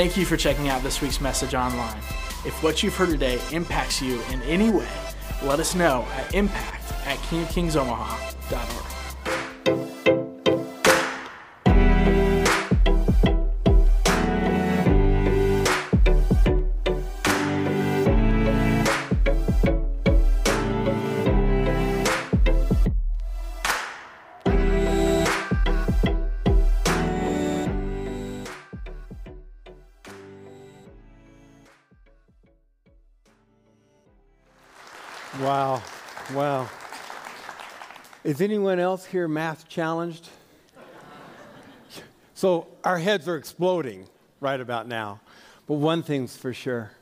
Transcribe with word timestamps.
Thank 0.00 0.16
you 0.16 0.24
for 0.24 0.38
checking 0.38 0.70
out 0.70 0.82
this 0.82 1.02
week's 1.02 1.20
message 1.20 1.52
online. 1.52 1.98
If 2.46 2.62
what 2.62 2.82
you've 2.82 2.96
heard 2.96 3.10
today 3.10 3.38
impacts 3.52 4.00
you 4.00 4.18
in 4.30 4.40
any 4.44 4.70
way, 4.70 4.88
let 5.42 5.60
us 5.60 5.74
know 5.74 6.08
at 6.14 6.34
impact 6.34 6.90
at 7.06 7.18
kingofkingsomaha.org. 7.18 8.99
Is 38.30 38.40
anyone 38.40 38.78
else 38.78 39.06
here 39.06 39.26
math 39.26 39.68
challenged? 39.68 40.28
so 42.32 42.68
our 42.84 42.96
heads 42.96 43.26
are 43.26 43.34
exploding 43.34 44.06
right 44.38 44.60
about 44.60 44.86
now. 44.86 45.18
But 45.66 45.74
one 45.74 46.04
thing's 46.04 46.36
for 46.36 46.54
sure 46.54 46.92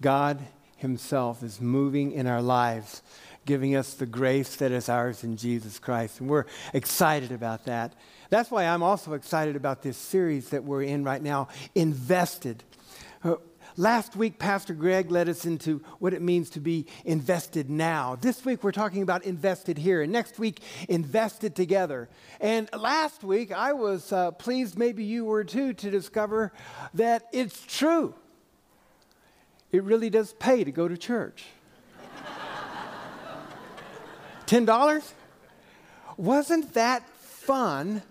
God 0.00 0.40
Himself 0.76 1.44
is 1.44 1.60
moving 1.60 2.10
in 2.10 2.26
our 2.26 2.42
lives, 2.42 3.00
giving 3.46 3.76
us 3.76 3.94
the 3.94 4.06
grace 4.06 4.56
that 4.56 4.72
is 4.72 4.88
ours 4.88 5.22
in 5.22 5.36
Jesus 5.36 5.78
Christ. 5.78 6.18
And 6.18 6.28
we're 6.28 6.46
excited 6.74 7.30
about 7.30 7.66
that. 7.66 7.92
That's 8.28 8.50
why 8.50 8.64
I'm 8.64 8.82
also 8.82 9.12
excited 9.12 9.54
about 9.54 9.82
this 9.82 9.96
series 9.96 10.48
that 10.48 10.64
we're 10.64 10.82
in 10.82 11.04
right 11.04 11.22
now, 11.22 11.46
Invested. 11.76 12.64
Uh, 13.22 13.36
Last 13.78 14.16
week, 14.16 14.40
Pastor 14.40 14.74
Greg 14.74 15.08
led 15.08 15.28
us 15.28 15.46
into 15.46 15.78
what 16.00 16.12
it 16.12 16.20
means 16.20 16.50
to 16.50 16.60
be 16.60 16.86
invested 17.04 17.70
now. 17.70 18.16
This 18.20 18.44
week, 18.44 18.64
we're 18.64 18.72
talking 18.72 19.02
about 19.02 19.22
invested 19.22 19.78
here. 19.78 20.02
And 20.02 20.10
next 20.10 20.36
week, 20.36 20.58
invested 20.88 21.54
together. 21.54 22.08
And 22.40 22.68
last 22.76 23.22
week, 23.22 23.52
I 23.52 23.74
was 23.74 24.12
uh, 24.12 24.32
pleased, 24.32 24.76
maybe 24.76 25.04
you 25.04 25.24
were 25.24 25.44
too, 25.44 25.74
to 25.74 25.90
discover 25.92 26.52
that 26.94 27.26
it's 27.32 27.64
true. 27.68 28.16
It 29.70 29.84
really 29.84 30.10
does 30.10 30.32
pay 30.32 30.64
to 30.64 30.72
go 30.72 30.88
to 30.88 30.96
church. 30.96 31.44
$10? 34.46 35.12
Wasn't 36.16 36.74
that 36.74 37.08
fun? 37.10 38.02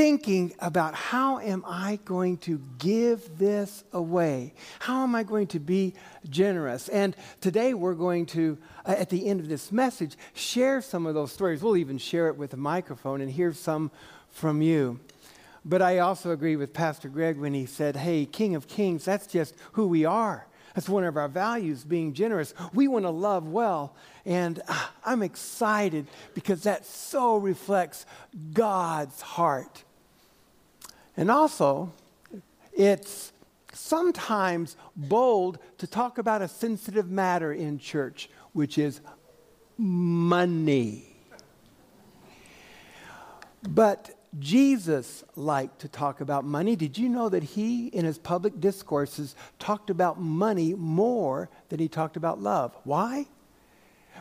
Thinking 0.00 0.50
about 0.60 0.94
how 0.94 1.38
am 1.40 1.62
I 1.68 1.98
going 2.06 2.38
to 2.38 2.58
give 2.78 3.36
this 3.36 3.84
away? 3.92 4.54
How 4.78 5.02
am 5.02 5.14
I 5.14 5.24
going 5.24 5.46
to 5.48 5.58
be 5.58 5.92
generous? 6.30 6.88
And 6.88 7.14
today 7.42 7.74
we're 7.74 7.92
going 7.92 8.24
to, 8.26 8.56
uh, 8.86 8.92
at 8.96 9.10
the 9.10 9.26
end 9.26 9.40
of 9.40 9.50
this 9.50 9.70
message, 9.70 10.16
share 10.32 10.80
some 10.80 11.04
of 11.04 11.12
those 11.12 11.32
stories. 11.32 11.62
We'll 11.62 11.76
even 11.76 11.98
share 11.98 12.28
it 12.28 12.38
with 12.38 12.54
a 12.54 12.56
microphone 12.56 13.20
and 13.20 13.30
hear 13.30 13.52
some 13.52 13.90
from 14.30 14.62
you. 14.62 15.00
But 15.66 15.82
I 15.82 15.98
also 15.98 16.30
agree 16.30 16.56
with 16.56 16.72
Pastor 16.72 17.10
Greg 17.10 17.36
when 17.36 17.52
he 17.52 17.66
said, 17.66 17.94
hey, 17.94 18.24
King 18.24 18.54
of 18.54 18.68
Kings, 18.68 19.04
that's 19.04 19.26
just 19.26 19.54
who 19.72 19.86
we 19.86 20.06
are. 20.06 20.46
That's 20.74 20.88
one 20.88 21.04
of 21.04 21.18
our 21.18 21.28
values, 21.28 21.84
being 21.84 22.14
generous. 22.14 22.54
We 22.72 22.88
want 22.88 23.04
to 23.04 23.10
love 23.10 23.48
well. 23.48 23.94
And 24.24 24.62
uh, 24.66 24.86
I'm 25.04 25.22
excited 25.22 26.06
because 26.32 26.62
that 26.62 26.86
so 26.86 27.36
reflects 27.36 28.06
God's 28.54 29.20
heart. 29.20 29.84
And 31.20 31.30
also, 31.30 31.92
it's 32.72 33.34
sometimes 33.74 34.78
bold 34.96 35.58
to 35.76 35.86
talk 35.86 36.16
about 36.16 36.40
a 36.40 36.48
sensitive 36.48 37.10
matter 37.10 37.52
in 37.52 37.78
church, 37.78 38.30
which 38.54 38.78
is 38.78 39.02
money. 39.76 41.14
But 43.68 44.18
Jesus 44.38 45.22
liked 45.36 45.80
to 45.80 45.88
talk 45.88 46.22
about 46.22 46.46
money. 46.46 46.74
Did 46.74 46.96
you 46.96 47.10
know 47.10 47.28
that 47.28 47.42
he, 47.42 47.88
in 47.88 48.06
his 48.06 48.16
public 48.16 48.58
discourses, 48.58 49.36
talked 49.58 49.90
about 49.90 50.18
money 50.18 50.72
more 50.72 51.50
than 51.68 51.80
he 51.80 51.88
talked 51.88 52.16
about 52.16 52.40
love? 52.40 52.74
Why? 52.84 53.26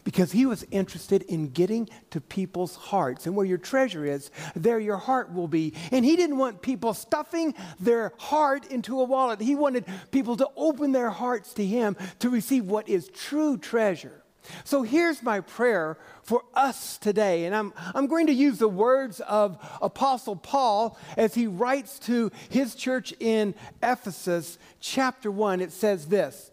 Because 0.04 0.32
he 0.32 0.46
was 0.46 0.66
interested 0.72 1.24
in 1.24 1.50
getting 1.50 1.90
to 2.12 2.22
people's 2.22 2.76
hearts. 2.76 3.26
And 3.26 3.36
where 3.36 3.46
your 3.46 3.58
treasure 3.58 4.06
is, 4.06 4.32
there 4.56 4.80
your 4.80 4.98
heart 4.98 5.34
will 5.34 5.48
be. 5.48 5.74
And 5.92 6.04
he 6.06 6.16
didn't 6.16 6.38
want 6.38 6.62
people 6.62 6.94
stuffing 6.94 7.54
their 7.80 8.14
heart 8.18 8.66
into 8.68 9.00
a 9.00 9.04
wallet. 9.04 9.42
He 9.42 9.56
wanted 9.56 9.86
people 10.12 10.38
to 10.38 10.50
open 10.56 10.92
their 10.92 11.10
hearts 11.10 11.54
to 11.54 11.66
him 11.66 11.98
to 12.20 12.30
receive 12.30 12.66
what 12.66 12.88
is 12.90 13.10
true 13.10 13.58
treasure. 13.58 14.24
So 14.64 14.84
here's 14.84 15.22
my 15.22 15.42
prayer 15.42 15.98
for 16.24 16.44
us 16.54 16.98
today. 16.98 17.46
And 17.46 17.56
I'm, 17.56 17.74
I'm 17.94 18.08
going 18.08 18.28
to 18.28 18.34
use 18.34 18.58
the 18.58 18.68
words 18.68 19.20
of 19.22 19.58
Apostle 19.82 20.36
Paul 20.36 20.98
as 21.18 21.36
he 21.36 21.48
writes 21.48 22.00
to 22.00 22.32
his 22.50 22.76
church 22.76 23.14
in 23.20 23.56
Ephesus, 23.84 24.58
chapter 24.80 25.32
1. 25.32 25.62
It 25.62 25.72
says 25.72 26.08
this 26.08 26.52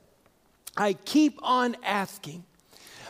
I 0.76 0.92
keep 0.92 1.38
on 1.42 1.76
asking 1.82 2.44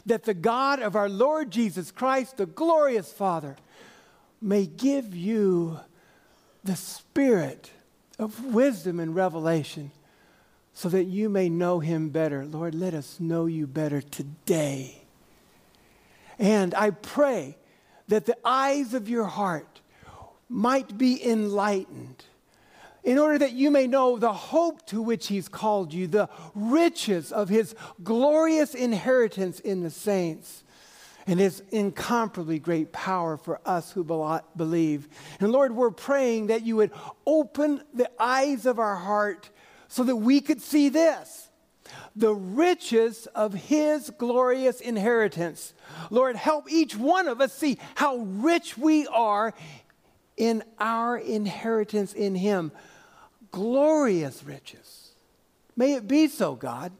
that 0.06 0.24
the 0.24 0.34
God 0.34 0.80
of 0.80 0.96
our 0.96 1.08
Lord 1.08 1.50
Jesus 1.50 1.90
Christ, 1.90 2.36
the 2.36 2.46
glorious 2.46 3.12
Father, 3.12 3.56
may 4.40 4.66
give 4.66 5.14
you 5.14 5.80
the 6.64 6.76
spirit 6.76 7.70
of 8.18 8.44
wisdom 8.46 9.00
and 9.00 9.14
revelation 9.14 9.90
so 10.72 10.88
that 10.88 11.04
you 11.04 11.28
may 11.28 11.48
know 11.48 11.80
him 11.80 12.10
better. 12.10 12.44
Lord, 12.44 12.74
let 12.74 12.94
us 12.94 13.18
know 13.18 13.46
you 13.46 13.66
better 13.66 14.00
today. 14.00 15.02
And 16.38 16.74
I 16.74 16.90
pray 16.90 17.56
that 18.08 18.26
the 18.26 18.36
eyes 18.44 18.94
of 18.94 19.08
your 19.08 19.24
heart 19.24 19.80
might 20.48 20.96
be 20.96 21.24
enlightened 21.28 22.24
in 23.06 23.18
order 23.18 23.38
that 23.38 23.52
you 23.52 23.70
may 23.70 23.86
know 23.86 24.18
the 24.18 24.32
hope 24.32 24.84
to 24.84 25.00
which 25.00 25.28
he's 25.28 25.48
called 25.48 25.94
you, 25.94 26.08
the 26.08 26.28
riches 26.56 27.30
of 27.30 27.48
his 27.48 27.72
glorious 28.02 28.74
inheritance 28.74 29.60
in 29.60 29.84
the 29.84 29.90
saints, 29.90 30.64
and 31.28 31.38
his 31.38 31.62
incomparably 31.70 32.58
great 32.58 32.92
power 32.92 33.36
for 33.36 33.60
us 33.64 33.92
who 33.92 34.02
believe. 34.56 35.08
And 35.38 35.52
Lord, 35.52 35.72
we're 35.72 35.92
praying 35.92 36.48
that 36.48 36.66
you 36.66 36.76
would 36.76 36.90
open 37.24 37.80
the 37.94 38.10
eyes 38.18 38.66
of 38.66 38.80
our 38.80 38.96
heart 38.96 39.50
so 39.86 40.02
that 40.02 40.16
we 40.16 40.40
could 40.40 40.60
see 40.60 40.88
this 40.88 41.44
the 42.16 42.34
riches 42.34 43.26
of 43.36 43.54
his 43.54 44.10
glorious 44.18 44.80
inheritance. 44.80 45.74
Lord, 46.10 46.34
help 46.34 46.68
each 46.68 46.96
one 46.96 47.28
of 47.28 47.40
us 47.40 47.52
see 47.52 47.78
how 47.94 48.16
rich 48.16 48.76
we 48.76 49.06
are 49.06 49.54
in 50.36 50.64
our 50.80 51.16
inheritance 51.16 52.12
in 52.12 52.34
him 52.34 52.72
glorious 53.56 54.44
riches. 54.44 55.12
May 55.78 55.94
it 55.94 56.06
be 56.06 56.28
so, 56.28 56.54
God. 56.54 56.92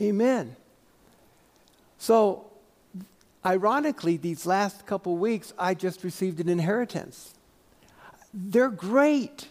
Amen. 0.00 0.54
So, 1.98 2.46
ironically, 3.44 4.16
these 4.16 4.46
last 4.46 4.86
couple 4.86 5.16
weeks, 5.16 5.52
I 5.58 5.74
just 5.74 6.04
received 6.04 6.38
an 6.38 6.48
inheritance. 6.48 7.34
They're 8.32 8.68
great. 8.68 9.48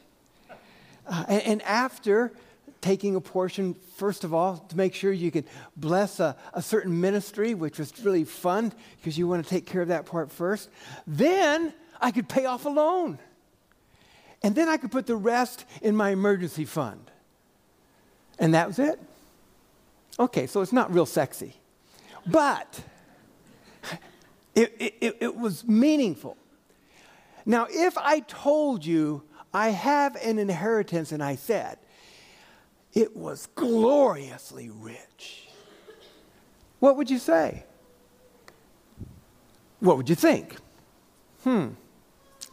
Uh, 1.05 1.25
and, 1.27 1.43
and, 1.43 1.61
after 1.63 2.31
taking 2.79 3.17
a 3.17 3.21
portion, 3.21 3.73
first 3.97 4.23
of 4.23 4.33
all, 4.33 4.59
to 4.69 4.77
make 4.77 4.93
sure 4.95 5.11
you 5.11 5.31
can 5.31 5.43
bless 5.75 6.21
a, 6.21 6.37
a 6.53 6.61
certain 6.61 7.01
ministry, 7.01 7.53
which 7.53 7.79
was 7.79 7.91
really 8.05 8.23
fun 8.23 8.71
because 9.01 9.17
you 9.17 9.27
want 9.27 9.43
to 9.43 9.49
take 9.49 9.65
care 9.65 9.81
of 9.81 9.89
that 9.89 10.05
part 10.05 10.31
first, 10.31 10.69
then 11.05 11.73
I 11.99 12.11
could 12.11 12.29
pay 12.29 12.45
off 12.45 12.63
a 12.63 12.69
loan. 12.69 13.19
And 14.41 14.55
then 14.55 14.69
I 14.69 14.77
could 14.77 14.91
put 14.91 15.05
the 15.05 15.15
rest 15.15 15.65
in 15.81 15.95
my 15.95 16.11
emergency 16.11 16.65
fund. 16.65 17.11
And 18.37 18.53
that 18.53 18.67
was 18.67 18.79
it. 18.79 18.99
Okay, 20.17 20.47
so 20.47 20.61
it's 20.61 20.73
not 20.73 20.93
real 20.93 21.05
sexy. 21.05 21.55
But 22.25 22.81
it, 24.55 24.73
it, 24.79 25.17
it 25.19 25.35
was 25.35 25.65
meaningful. 25.67 26.37
Now, 27.45 27.67
if 27.69 27.97
I 27.97 28.19
told 28.21 28.85
you 28.85 29.23
I 29.53 29.69
have 29.69 30.15
an 30.17 30.39
inheritance 30.39 31.11
and 31.11 31.23
I 31.23 31.35
said 31.35 31.77
it 32.93 33.15
was 33.15 33.47
gloriously 33.55 34.69
rich, 34.69 35.47
what 36.79 36.95
would 36.95 37.09
you 37.09 37.19
say? 37.19 37.63
What 39.79 39.97
would 39.97 40.09
you 40.09 40.15
think? 40.15 40.57
Hmm, 41.43 41.69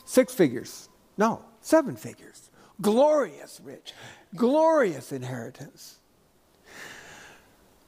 six 0.04 0.32
figures. 0.32 0.88
No, 1.18 1.44
Seven 1.66 1.96
figures. 1.96 2.48
Glorious 2.80 3.60
rich. 3.64 3.92
Glorious 4.36 5.10
inheritance. 5.10 5.96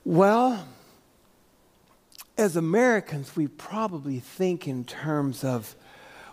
Well, 0.04 0.66
as 2.36 2.56
Americans, 2.56 3.36
we 3.36 3.46
probably 3.46 4.18
think 4.18 4.66
in 4.66 4.84
terms 4.84 5.44
of 5.44 5.76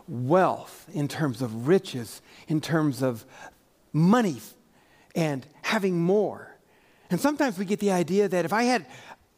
wealth, 0.07 0.87
in 0.91 1.07
terms 1.07 1.43
of 1.43 1.67
riches, 1.67 2.23
in 2.47 2.61
terms 2.61 3.03
of 3.03 3.25
money 3.93 4.41
and 5.15 5.45
having 5.61 6.01
more. 6.01 6.57
And 7.11 7.21
sometimes 7.21 7.59
we 7.59 7.65
get 7.65 7.79
the 7.79 7.91
idea 7.91 8.27
that 8.27 8.45
if 8.45 8.53
I 8.53 8.63
had 8.63 8.87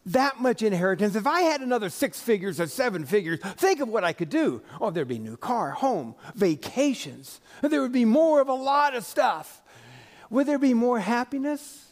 that 0.08 0.40
much 0.40 0.62
inheritance, 0.62 1.16
if 1.16 1.28
I 1.28 1.42
had 1.42 1.62
another 1.62 1.90
six 1.90 2.20
figures 2.20 2.60
or 2.60 2.68
seven 2.68 3.06
figures, 3.06 3.40
think 3.42 3.82
of 3.82 3.90
what 3.90 4.04
I 4.04 4.14
could 4.14 4.30
do. 4.30 4.62
Oh, 4.80 4.90
there'd 4.90 5.08
be 5.08 5.20
new 5.20 5.38
car, 5.38 5.72
home, 5.72 6.16
vacations. 6.34 7.42
There 7.62 7.82
would 7.82 7.92
be 7.92 8.06
more 8.06 8.40
of 8.40 8.48
a 8.48 8.54
lot 8.54 8.96
of 8.96 9.06
stuff. 9.06 9.62
Would 10.30 10.48
there 10.48 10.60
be 10.60 10.74
more 10.74 11.00
happiness? 11.00 11.86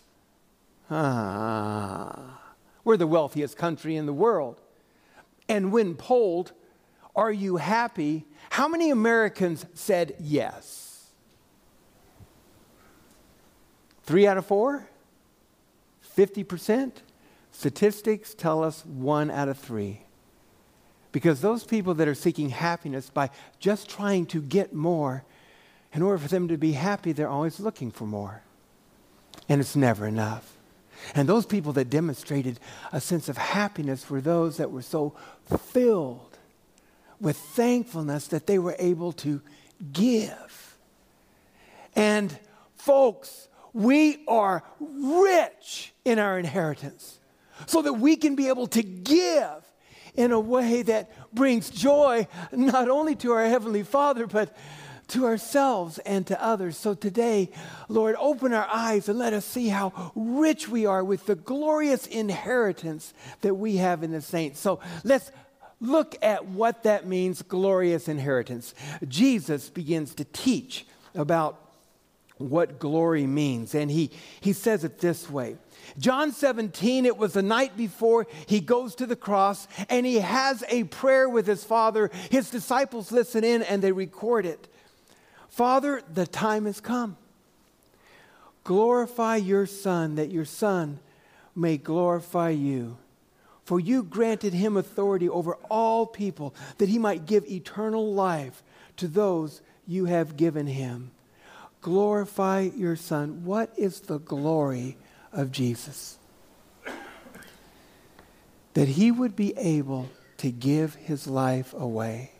Ah, 0.90 2.42
we're 2.84 2.98
the 2.98 3.08
wealthiest 3.08 3.58
country 3.58 3.96
in 3.96 4.06
the 4.06 4.14
world. 4.14 4.62
And 5.50 5.72
when 5.72 5.96
polled, 5.96 6.54
are 7.16 7.32
you 7.32 7.58
happy? 7.58 8.26
How 8.50 8.68
many 8.68 8.92
Americans 8.92 9.66
said 9.74 10.16
yes? 10.20 11.10
Three 14.04 14.28
out 14.28 14.38
of 14.38 14.46
four? 14.46 14.88
50%? 16.16 16.92
Statistics 17.58 18.34
tell 18.34 18.66
us 18.66 18.86
one 18.86 19.32
out 19.32 19.48
of 19.48 19.58
three. 19.58 20.02
Because 21.14 21.40
those 21.40 21.64
people 21.64 21.94
that 21.94 22.08
are 22.08 22.14
seeking 22.14 22.50
happiness 22.50 23.10
by 23.10 23.30
just 23.60 23.90
trying 23.90 24.26
to 24.28 24.42
get 24.42 24.74
more, 24.74 25.24
in 25.94 26.02
order 26.02 26.18
for 26.18 26.28
them 26.28 26.50
to 26.50 26.58
be 26.58 26.74
happy, 26.74 27.14
they're 27.14 27.30
always 27.30 27.62
looking 27.62 27.92
for 27.92 28.06
more. 28.06 28.42
And 29.48 29.62
it's 29.62 29.76
never 29.76 30.06
enough. 30.06 30.58
And 31.16 31.30
those 31.30 31.46
people 31.46 31.72
that 31.74 31.90
demonstrated 31.90 32.60
a 32.92 33.00
sense 33.00 33.30
of 33.30 33.38
happiness 33.38 34.10
were 34.10 34.20
those 34.20 34.58
that 34.58 34.72
were 34.72 34.82
so 34.82 35.16
filled 35.58 36.38
with 37.22 37.38
thankfulness 37.38 38.28
that 38.28 38.48
they 38.48 38.60
were 38.60 38.76
able 38.80 39.14
to 39.14 39.42
give. 39.94 40.78
And 41.96 42.38
folks, 42.76 43.48
we 43.72 44.26
are 44.28 44.62
rich 44.80 45.94
in 46.04 46.20
our 46.20 46.38
inheritance 46.38 47.20
so 47.66 47.82
that 47.82 47.94
we 47.94 48.16
can 48.16 48.36
be 48.36 48.48
able 48.48 48.68
to 48.68 48.84
give 48.84 49.64
in 50.16 50.32
a 50.32 50.40
way 50.40 50.82
that 50.82 51.12
brings 51.34 51.70
joy 51.70 52.28
not 52.52 52.90
only 52.90 53.16
to 53.16 53.32
our 53.32 53.46
Heavenly 53.46 53.84
Father, 53.84 54.28
but 54.28 54.56
to 55.08 55.26
ourselves 55.26 56.00
and 56.00 56.26
to 56.28 56.44
others. 56.44 56.78
So 56.78 56.94
today, 56.94 57.52
Lord, 57.90 58.16
open 58.18 58.54
our 58.54 58.68
eyes 58.72 59.08
and 59.08 59.20
let 59.20 59.34
us 59.34 59.46
see 59.46 59.68
how 59.68 60.12
rich 60.16 60.68
we 60.68 60.86
are 60.86 61.04
with 61.04 61.26
the 61.26 61.36
glorious 61.36 62.08
inheritance 62.08 63.14
that 63.42 63.56
we 63.56 63.78
have 63.78 64.04
in 64.04 64.12
the 64.12 64.22
saints. 64.22 64.60
So 64.60 64.80
let's 65.04 65.32
look 65.80 66.16
at 66.22 66.46
what 66.46 66.84
that 66.84 67.06
means 67.06 67.42
glorious 67.42 68.08
inheritance. 68.08 68.74
Jesus 69.08 69.70
begins 69.70 70.16
to 70.16 70.26
teach 70.26 70.88
about 71.14 71.65
what 72.38 72.80
glory 72.80 73.26
means, 73.26 73.76
and 73.76 73.90
he, 73.90 74.12
he 74.42 74.54
says 74.54 74.84
it 74.84 75.00
this 75.00 75.30
way. 75.30 75.56
John 75.98 76.32
17, 76.32 77.06
it 77.06 77.18
was 77.18 77.34
the 77.34 77.42
night 77.42 77.78
before 77.78 78.28
he 78.48 78.60
goes 78.60 78.96
to 78.96 79.06
the 79.06 79.16
cross 79.16 79.68
and 79.90 80.06
he 80.06 80.16
has 80.16 80.64
a 80.68 80.86
prayer 80.86 81.30
with 81.30 81.48
his 81.48 81.64
father. 81.64 82.10
His 82.32 82.50
disciples 82.50 83.12
listen 83.12 83.44
in 83.44 83.62
and 83.64 83.82
they 83.82 83.92
record 83.92 84.46
it. 84.46 84.68
Father, 85.48 86.02
the 86.14 86.28
time 86.28 86.66
has 86.66 86.82
come. 86.82 87.18
Glorify 88.66 89.38
your 89.38 89.66
Son, 89.66 90.16
that 90.16 90.32
your 90.32 90.44
Son 90.44 91.00
may 91.56 91.78
glorify 91.78 92.50
you. 92.50 92.98
For 93.64 93.80
you 93.80 94.04
granted 94.04 94.54
him 94.54 94.76
authority 94.76 95.30
over 95.30 95.56
all 95.70 96.06
people, 96.06 96.54
that 96.78 96.90
he 96.90 97.00
might 97.00 97.26
give 97.26 97.46
eternal 97.46 98.14
life 98.14 98.64
to 98.98 99.08
those 99.08 99.62
you 99.88 100.06
have 100.06 100.36
given 100.36 100.68
him. 100.68 101.12
Glorify 101.86 102.72
your 102.76 102.96
Son. 102.96 103.46
What 103.46 103.72
is 103.78 104.00
the 104.00 104.18
glory 104.18 104.98
of 105.32 105.52
Jesus? 105.52 106.18
That 108.74 108.88
he 108.88 109.12
would 109.12 109.36
be 109.36 109.56
able 109.56 110.10
to 110.38 110.50
give 110.50 110.96
his 110.96 111.28
life 111.28 111.76
away. 111.78 112.32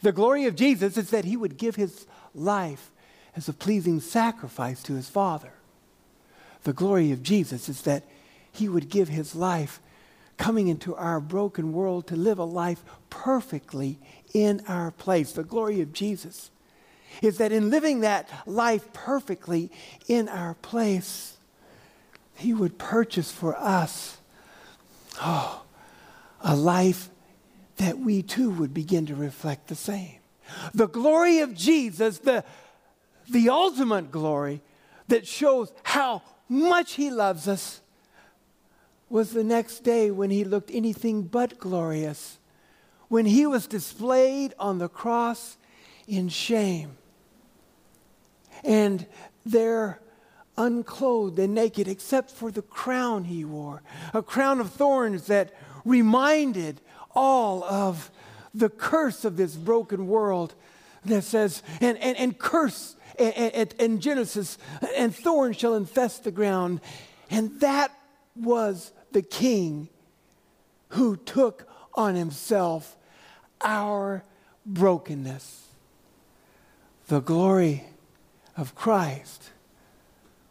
The 0.00 0.12
glory 0.12 0.46
of 0.46 0.56
Jesus 0.56 0.96
is 0.96 1.10
that 1.10 1.26
he 1.26 1.36
would 1.36 1.58
give 1.58 1.76
his 1.76 2.06
life 2.34 2.90
as 3.36 3.46
a 3.46 3.52
pleasing 3.52 4.00
sacrifice 4.00 4.82
to 4.84 4.94
his 4.94 5.10
Father. 5.10 5.52
The 6.62 6.72
glory 6.72 7.12
of 7.12 7.22
Jesus 7.22 7.68
is 7.68 7.82
that 7.82 8.04
he 8.50 8.70
would 8.70 8.88
give 8.88 9.08
his 9.08 9.34
life 9.34 9.80
coming 10.38 10.68
into 10.68 10.96
our 10.96 11.20
broken 11.20 11.74
world 11.74 12.06
to 12.06 12.16
live 12.16 12.38
a 12.38 12.44
life 12.44 12.82
perfectly 13.10 13.98
in 14.32 14.62
our 14.66 14.90
place. 14.92 15.32
The 15.32 15.44
glory 15.44 15.82
of 15.82 15.92
Jesus 15.92 16.50
is 17.22 17.38
that 17.38 17.52
in 17.52 17.70
living 17.70 18.00
that 18.00 18.28
life 18.46 18.92
perfectly 18.92 19.70
in 20.08 20.28
our 20.28 20.54
place, 20.54 21.36
he 22.34 22.54
would 22.54 22.78
purchase 22.78 23.30
for 23.30 23.56
us 23.56 24.18
oh, 25.20 25.62
a 26.42 26.56
life 26.56 27.10
that 27.76 27.98
we 27.98 28.22
too 28.22 28.50
would 28.50 28.74
begin 28.74 29.06
to 29.06 29.14
reflect 29.14 29.68
the 29.68 29.74
same. 29.74 30.16
The 30.74 30.88
glory 30.88 31.40
of 31.40 31.54
Jesus, 31.54 32.18
the, 32.18 32.44
the 33.28 33.48
ultimate 33.48 34.10
glory 34.10 34.62
that 35.08 35.26
shows 35.26 35.72
how 35.82 36.22
much 36.48 36.94
he 36.94 37.10
loves 37.10 37.46
us, 37.46 37.80
was 39.08 39.32
the 39.32 39.44
next 39.44 39.80
day 39.80 40.10
when 40.10 40.30
he 40.30 40.44
looked 40.44 40.70
anything 40.72 41.22
but 41.22 41.58
glorious, 41.58 42.38
when 43.08 43.26
he 43.26 43.44
was 43.44 43.66
displayed 43.66 44.54
on 44.58 44.78
the 44.78 44.88
cross 44.88 45.56
in 46.06 46.28
shame. 46.28 46.96
And 48.64 49.06
there, 49.44 50.00
unclothed 50.56 51.38
and 51.38 51.54
naked, 51.54 51.88
except 51.88 52.30
for 52.30 52.50
the 52.50 52.62
crown 52.62 53.24
he 53.24 53.44
wore, 53.44 53.82
a 54.12 54.22
crown 54.22 54.60
of 54.60 54.70
thorns 54.70 55.26
that 55.26 55.54
reminded 55.84 56.80
all 57.14 57.64
of 57.64 58.10
the 58.54 58.68
curse 58.68 59.24
of 59.24 59.36
this 59.36 59.54
broken 59.54 60.06
world 60.06 60.54
that 61.04 61.22
says, 61.22 61.62
and, 61.80 61.96
and, 61.98 62.16
and 62.16 62.38
curse 62.38 62.96
in 63.18 64.00
Genesis, 64.00 64.58
and 64.96 65.14
thorns 65.14 65.56
shall 65.56 65.74
infest 65.74 66.24
the 66.24 66.30
ground. 66.30 66.80
And 67.30 67.60
that 67.60 67.90
was 68.36 68.92
the 69.12 69.22
king 69.22 69.88
who 70.88 71.16
took 71.16 71.68
on 71.94 72.14
himself 72.14 72.96
our 73.60 74.24
brokenness. 74.66 75.68
The 77.08 77.20
glory 77.20 77.84
of 78.60 78.74
Christ 78.74 79.50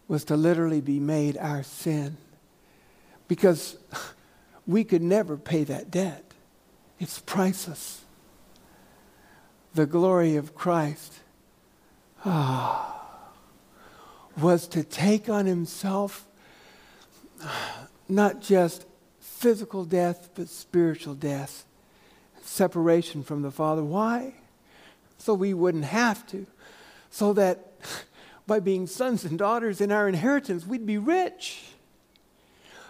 was 0.08 0.24
to 0.26 0.36
literally 0.36 0.82
be 0.82 1.00
made 1.00 1.38
our 1.38 1.62
sin 1.62 2.18
because 3.28 3.78
we 4.66 4.84
could 4.84 5.04
never 5.04 5.38
pay 5.38 5.63
that 5.66 5.92
debt. 5.92 6.25
It's 7.00 7.20
priceless. 7.20 8.01
The 9.75 9.86
glory 9.86 10.36
of 10.38 10.56
Christ 10.56 11.20
ah, 12.25 13.30
was 14.36 14.68
to 14.70 14.84
take 14.84 15.30
on 15.30 15.46
himself 15.46 16.25
not 18.10 18.42
just 18.42 18.88
physical 19.20 19.86
death, 19.86 20.32
but 20.34 20.50
spiritual 20.50 21.13
death, 21.13 21.63
separation 22.42 23.24
from 23.24 23.44
the 23.44 23.51
Father. 23.51 23.84
Why? 23.84 24.34
So 25.20 25.36
we 25.36 25.54
wouldn't 25.54 25.86
have 25.86 26.25
to. 26.28 26.48
So 27.12 27.34
that 27.34 27.69
by 28.48 28.59
being 28.59 28.88
sons 28.88 29.25
and 29.25 29.38
daughters 29.38 29.81
in 29.81 29.91
our 29.91 30.07
inheritance, 30.07 30.65
we'd 30.65 30.86
be 30.86 30.98
rich. 30.98 31.63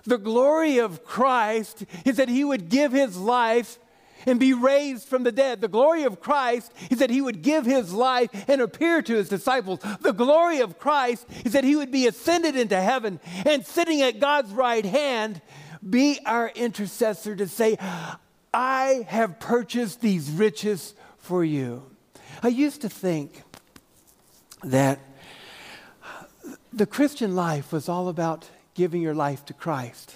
The 0.06 0.18
glory 0.18 0.78
of 0.78 1.04
Christ 1.04 1.86
is 2.06 2.18
that 2.18 2.30
he 2.30 2.44
would 2.44 2.70
give 2.70 2.92
his 2.92 3.18
life 3.18 3.78
and 4.26 4.40
be 4.40 4.54
raised 4.54 5.08
from 5.08 5.24
the 5.24 5.32
dead. 5.32 5.62
The 5.62 5.68
glory 5.68 6.04
of 6.04 6.20
Christ 6.20 6.74
is 6.90 7.00
that 7.00 7.10
he 7.10 7.22
would 7.22 7.42
give 7.42 7.66
his 7.66 7.94
life 7.94 8.30
and 8.48 8.62
appear 8.62 9.02
to 9.02 9.16
his 9.16 9.30
disciples. 9.30 9.80
The 10.02 10.14
glory 10.14 10.60
of 10.60 10.80
Christ 10.80 11.28
is 11.46 11.54
that 11.54 11.64
he 11.64 11.76
would 11.76 11.92
be 11.92 12.08
ascended 12.08 12.56
into 12.56 12.80
heaven 12.80 13.20
and 13.46 13.66
sitting 13.66 14.02
at 14.02 14.20
God's 14.20 14.52
right 14.52 14.86
hand 14.86 15.42
be 15.88 16.20
our 16.26 16.50
intercessor 16.50 17.36
to 17.36 17.48
say, 17.48 17.78
I 18.54 19.06
have 19.08 19.40
purchased 19.40 20.02
these 20.02 20.30
riches 20.30 20.94
for 21.18 21.44
you. 21.44 21.84
I 22.44 22.50
used 22.50 22.82
to 22.82 22.90
think 22.90 23.44
that 24.64 25.00
the 26.72 26.86
Christian 26.86 27.36
life 27.36 27.72
was 27.72 27.90
all 27.90 28.08
about 28.08 28.50
giving 28.74 29.02
your 29.02 29.16
life 29.16 29.46
to 29.46 29.54
Christ. 29.54 30.16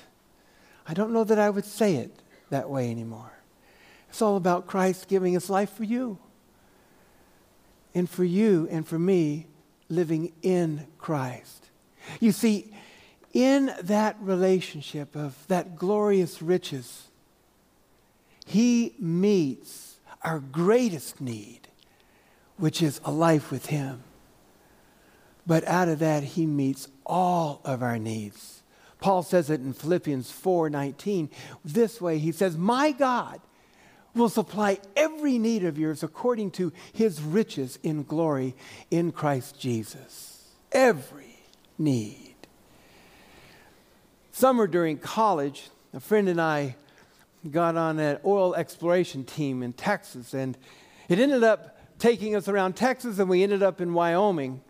I 0.88 0.94
don't 0.94 1.14
know 1.14 1.24
that 1.24 1.40
I 1.40 1.50
would 1.50 1.66
say 1.66 1.96
it 1.96 2.22
that 2.50 2.70
way 2.70 2.92
anymore. 2.92 3.34
It's 4.10 4.22
all 4.22 4.38
about 4.38 4.68
Christ 4.68 5.08
giving 5.08 5.34
his 5.34 5.50
life 5.50 5.72
for 5.72 5.84
you. 5.84 6.20
And 7.96 8.10
for 8.10 8.24
you 8.24 8.68
and 8.72 8.88
for 8.88 9.00
me, 9.00 9.48
living 9.90 10.34
in 10.42 10.88
Christ. 10.98 11.70
You 12.20 12.32
see, 12.32 12.74
in 13.34 13.72
that 13.82 14.18
relationship 14.20 15.16
of 15.16 15.48
that 15.48 15.76
glorious 15.76 16.42
riches, 16.42 17.08
he 18.46 18.94
meets 19.00 19.98
our 20.22 20.40
greatest 20.40 21.20
need, 21.22 21.68
which 22.58 22.82
is 22.82 23.02
a 23.04 23.12
life 23.12 23.52
with 23.52 23.68
him. 23.68 24.04
But 25.46 25.68
out 25.68 25.90
of 25.90 26.00
that, 26.00 26.24
he 26.24 26.46
meets 26.46 26.88
all 27.06 27.62
of 27.66 27.84
our 27.84 28.00
needs. 28.00 28.62
Paul 29.00 29.24
says 29.24 29.50
it 29.50 29.60
in 29.60 29.74
Philippians 29.74 30.32
4:19. 30.32 31.30
This 31.66 32.00
way 32.00 32.18
he 32.20 32.32
says, 32.32 32.56
"My 32.56 32.92
God 32.92 33.42
will 34.16 34.30
supply 34.30 34.80
every 34.96 35.38
need 35.38 35.66
of 35.66 35.78
yours 35.78 36.04
according 36.04 36.52
to 36.52 36.72
his 36.94 37.22
riches 37.22 37.80
in 37.84 38.04
glory 38.04 38.56
in 38.90 39.12
Christ 39.12 39.60
Jesus." 39.60 40.54
Every 40.72 41.40
need. 41.78 42.36
Summer 44.32 44.68
during 44.68 44.98
college, 44.98 45.70
a 45.94 46.00
friend 46.00 46.30
and 46.30 46.40
I 46.40 46.76
got 47.52 47.76
on 47.76 48.00
an 48.00 48.20
oil 48.24 48.56
exploration 48.56 49.26
team 49.26 49.62
in 49.62 49.74
Texas 49.74 50.34
and 50.34 50.58
it 51.10 51.20
ended 51.20 51.44
up 51.44 51.78
taking 52.00 52.36
us 52.36 52.48
around 52.48 52.76
Texas 52.78 53.20
and 53.20 53.30
we 53.30 53.44
ended 53.44 53.62
up 53.62 53.82
in 53.82 53.94
Wyoming. 53.94 54.62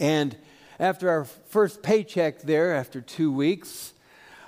And 0.00 0.34
after 0.80 1.10
our 1.10 1.26
first 1.26 1.82
paycheck 1.82 2.40
there, 2.40 2.74
after 2.74 3.02
two 3.02 3.30
weeks, 3.30 3.92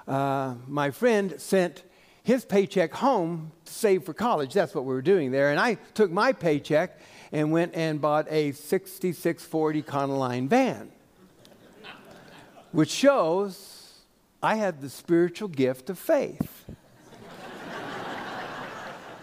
uh, 0.09 0.54
my 0.66 0.90
friend 0.90 1.35
sent 1.37 1.85
his 2.25 2.47
paycheck 2.47 2.94
home 2.94 3.52
to 3.66 3.73
save 3.73 4.04
for 4.04 4.14
college. 4.14 4.54
That's 4.54 4.75
what 4.75 4.85
we 4.85 4.94
were 4.94 5.02
doing 5.02 5.30
there. 5.30 5.50
And 5.50 5.61
I 5.61 5.75
took 5.92 6.11
my 6.11 6.32
paycheck 6.32 6.99
and 7.32 7.52
went 7.52 7.75
and 7.75 8.00
bought 8.00 8.26
a 8.30 8.52
6640 8.52 9.82
Econoline 9.82 10.49
van, 10.49 10.90
which 12.73 12.90
shows 12.90 14.00
I 14.42 14.54
had 14.54 14.80
the 14.80 14.88
spiritual 14.88 15.49
gift 15.49 15.90
of 15.90 15.99
faith. 15.99 16.64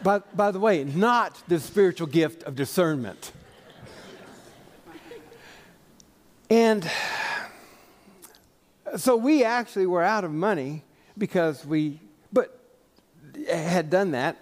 by, 0.03 0.19
by 0.19 0.51
the 0.51 0.59
way, 0.59 0.83
not 0.83 1.41
the 1.48 1.59
spiritual 1.59 2.07
gift 2.07 2.43
of 2.43 2.55
discernment. 2.55 3.31
And 6.50 6.89
so 8.98 9.15
we 9.15 9.44
actually 9.44 9.86
were 9.86 10.01
out 10.01 10.24
of 10.24 10.32
money 10.32 10.84
because 11.18 11.65
we, 11.65 12.00
but 12.34 12.60
had 13.48 13.89
done 13.89 14.12
that. 14.12 14.38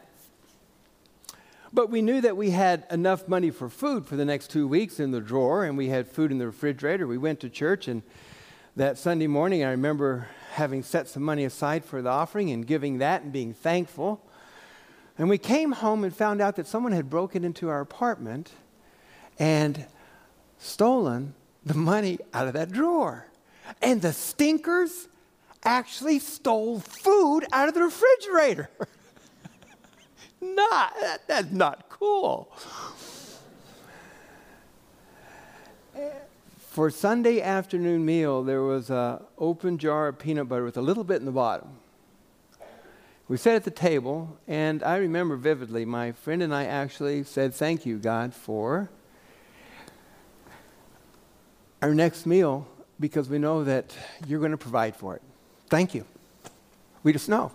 But 1.73 1.89
we 1.89 2.01
knew 2.01 2.21
that 2.21 2.37
we 2.37 2.51
had 2.51 2.85
enough 2.89 3.27
money 3.27 3.51
for 3.51 3.67
food 3.67 4.05
for 4.05 4.15
the 4.15 4.23
next 4.23 4.49
two 4.49 4.67
weeks 4.67 4.99
in 5.01 5.11
the 5.11 5.19
drawer, 5.19 5.65
and 5.65 5.77
we 5.77 5.89
had 5.89 6.07
food 6.07 6.31
in 6.31 6.37
the 6.37 6.45
refrigerator. 6.45 7.05
We 7.05 7.17
went 7.17 7.41
to 7.41 7.49
church, 7.49 7.89
and 7.89 8.03
that 8.77 8.97
Sunday 8.97 9.27
morning, 9.27 9.63
I 9.63 9.71
remember 9.71 10.29
having 10.53 10.83
set 10.83 11.09
some 11.09 11.23
money 11.23 11.43
aside 11.43 11.83
for 11.83 12.01
the 12.01 12.09
offering 12.09 12.51
and 12.51 12.65
giving 12.65 12.99
that 12.99 13.23
and 13.23 13.33
being 13.33 13.53
thankful. 13.53 14.23
And 15.17 15.29
we 15.29 15.37
came 15.37 15.73
home 15.73 16.03
and 16.03 16.15
found 16.15 16.41
out 16.41 16.55
that 16.55 16.67
someone 16.67 16.93
had 16.93 17.09
broken 17.09 17.43
into 17.43 17.69
our 17.69 17.81
apartment 17.81 18.51
and 19.37 19.85
stolen 20.57 21.33
the 21.67 21.73
money 21.73 22.19
out 22.33 22.47
of 22.47 22.53
that 22.53 22.71
drawer. 22.71 23.27
And 23.81 24.01
the 24.01 24.13
stinkers 24.13 25.07
actually 25.63 26.19
stole 26.19 26.79
food 26.79 27.45
out 27.51 27.67
of 27.67 27.73
the 27.73 27.81
refrigerator. 27.81 28.69
not, 30.41 30.93
that, 31.01 31.27
that's 31.27 31.51
not 31.51 31.89
cool. 31.89 32.51
For 36.57 36.91
Sunday 36.91 37.41
afternoon 37.41 38.05
meal, 38.05 38.43
there 38.43 38.61
was 38.61 38.89
an 38.89 39.19
open 39.37 39.77
jar 39.77 40.09
of 40.09 40.19
peanut 40.19 40.47
butter 40.47 40.63
with 40.63 40.77
a 40.77 40.81
little 40.81 41.03
bit 41.03 41.17
in 41.17 41.25
the 41.25 41.31
bottom. 41.31 41.69
We 43.27 43.35
sat 43.35 43.55
at 43.55 43.65
the 43.65 43.71
table, 43.71 44.37
and 44.47 44.81
I 44.83 44.97
remember 44.97 45.35
vividly 45.35 45.83
my 45.83 46.13
friend 46.13 46.41
and 46.41 46.55
I 46.55 46.65
actually 46.65 47.23
said, 47.23 47.53
Thank 47.53 47.85
you, 47.85 47.97
God, 47.97 48.33
for 48.33 48.89
our 51.87 51.95
next 51.95 52.25
meal 52.25 52.67
because 52.99 53.29
we 53.29 53.39
know 53.39 53.63
that 53.63 53.95
you're 54.27 54.39
going 54.39 54.51
to 54.51 54.57
provide 54.57 54.93
for 54.93 55.15
it. 55.15 55.21
Thank 55.69 55.95
you. 55.95 56.03
We 57.01 57.13
just 57.13 57.29
know. 57.29 57.53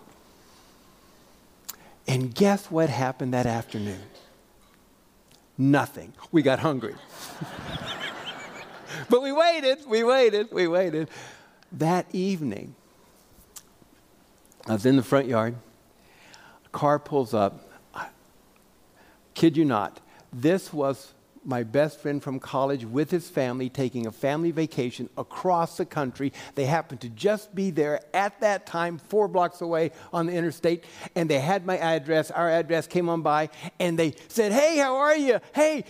And 2.07 2.33
guess 2.33 2.71
what 2.71 2.89
happened 2.89 3.35
that 3.35 3.45
afternoon? 3.45 4.01
Nothing. 5.55 6.13
We 6.31 6.41
got 6.41 6.57
hungry. 6.57 6.95
but 9.09 9.21
we 9.21 9.31
waited, 9.31 9.85
we 9.85 10.03
waited, 10.03 10.51
we 10.51 10.67
waited. 10.67 11.09
That 11.71 12.07
evening, 12.11 12.73
I 14.65 14.73
was 14.73 14.87
in 14.87 14.95
the 14.95 15.03
front 15.03 15.27
yard. 15.27 15.53
A 16.65 16.69
car 16.69 16.97
pulls 16.97 17.35
up. 17.35 17.69
I 17.93 18.07
kid 19.35 19.55
you 19.55 19.65
not, 19.65 19.99
this 20.31 20.73
was 20.73 21.13
my 21.45 21.63
best 21.63 21.99
friend 21.99 22.21
from 22.21 22.39
college 22.39 22.85
with 22.85 23.11
his 23.11 23.29
family 23.29 23.69
taking 23.69 24.07
a 24.07 24.11
family 24.11 24.51
vacation 24.51 25.09
across 25.17 25.77
the 25.77 25.85
country. 25.85 26.33
They 26.55 26.65
happened 26.65 27.01
to 27.01 27.09
just 27.09 27.53
be 27.53 27.71
there 27.71 28.01
at 28.13 28.39
that 28.41 28.65
time, 28.65 28.97
four 28.97 29.27
blocks 29.27 29.61
away 29.61 29.91
on 30.11 30.25
the 30.25 30.33
interstate, 30.33 30.83
and 31.15 31.29
they 31.29 31.39
had 31.39 31.65
my 31.65 31.77
address. 31.77 32.31
Our 32.31 32.49
address 32.49 32.87
came 32.87 33.09
on 33.09 33.21
by, 33.21 33.49
and 33.79 33.97
they 33.97 34.15
said, 34.27 34.51
Hey, 34.51 34.77
how 34.77 34.97
are 34.97 35.15
you? 35.15 35.39
Hey, 35.53 35.85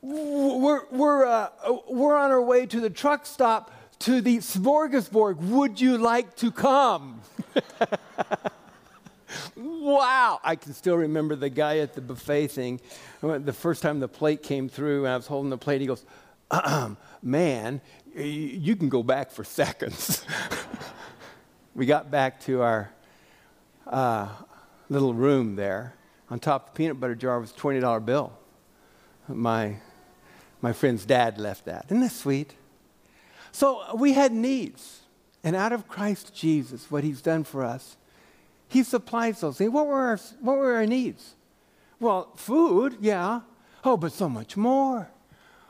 we're, 0.00 0.86
we're, 0.90 1.26
uh, 1.26 1.48
we're 1.88 2.16
on 2.16 2.30
our 2.30 2.42
way 2.42 2.66
to 2.66 2.80
the 2.80 2.90
truck 2.90 3.26
stop 3.26 3.72
to 4.00 4.20
the 4.20 4.38
smorgasbord. 4.38 5.36
Would 5.36 5.80
you 5.80 5.98
like 5.98 6.36
to 6.36 6.50
come? 6.50 7.20
wow. 9.58 10.40
I 10.42 10.56
can 10.56 10.72
still 10.72 10.96
remember 10.96 11.36
the 11.36 11.50
guy 11.50 11.78
at 11.78 11.94
the 11.94 12.00
buffet 12.00 12.48
thing. 12.48 12.80
The 13.20 13.52
first 13.52 13.82
time 13.82 14.00
the 14.00 14.08
plate 14.08 14.42
came 14.42 14.68
through, 14.68 15.04
and 15.04 15.12
I 15.12 15.16
was 15.16 15.26
holding 15.26 15.50
the 15.50 15.58
plate, 15.58 15.80
he 15.80 15.86
goes, 15.86 16.04
Man, 17.22 17.80
you 18.14 18.76
can 18.76 18.88
go 18.88 19.02
back 19.02 19.30
for 19.30 19.44
seconds. 19.44 20.24
we 21.74 21.86
got 21.86 22.10
back 22.10 22.40
to 22.42 22.62
our 22.62 22.90
uh, 23.86 24.28
little 24.88 25.14
room 25.14 25.56
there. 25.56 25.94
On 26.30 26.38
top 26.38 26.68
of 26.68 26.74
the 26.74 26.76
peanut 26.76 27.00
butter 27.00 27.14
jar 27.14 27.40
was 27.40 27.50
a 27.50 27.54
$20 27.54 28.04
bill. 28.04 28.32
My, 29.28 29.76
my 30.60 30.72
friend's 30.72 31.04
dad 31.04 31.38
left 31.38 31.66
that. 31.66 31.86
Isn't 31.86 32.00
that 32.00 32.12
sweet? 32.12 32.54
So 33.52 33.94
we 33.94 34.12
had 34.12 34.32
needs. 34.32 35.02
And 35.44 35.54
out 35.54 35.72
of 35.72 35.88
Christ 35.88 36.34
Jesus, 36.34 36.90
what 36.90 37.04
he's 37.04 37.22
done 37.22 37.44
for 37.44 37.62
us, 37.62 37.96
he 38.68 38.82
supplies 38.82 39.40
those 39.40 39.58
things. 39.58 39.70
What 39.70 39.86
were 39.86 40.06
our, 40.06 40.16
what 40.40 40.58
were 40.58 40.74
our 40.74 40.86
needs? 40.86 41.34
Well, 42.00 42.32
food, 42.36 42.98
yeah. 43.00 43.40
Oh, 43.84 43.96
but 43.96 44.12
so 44.12 44.28
much 44.28 44.56
more. 44.56 45.10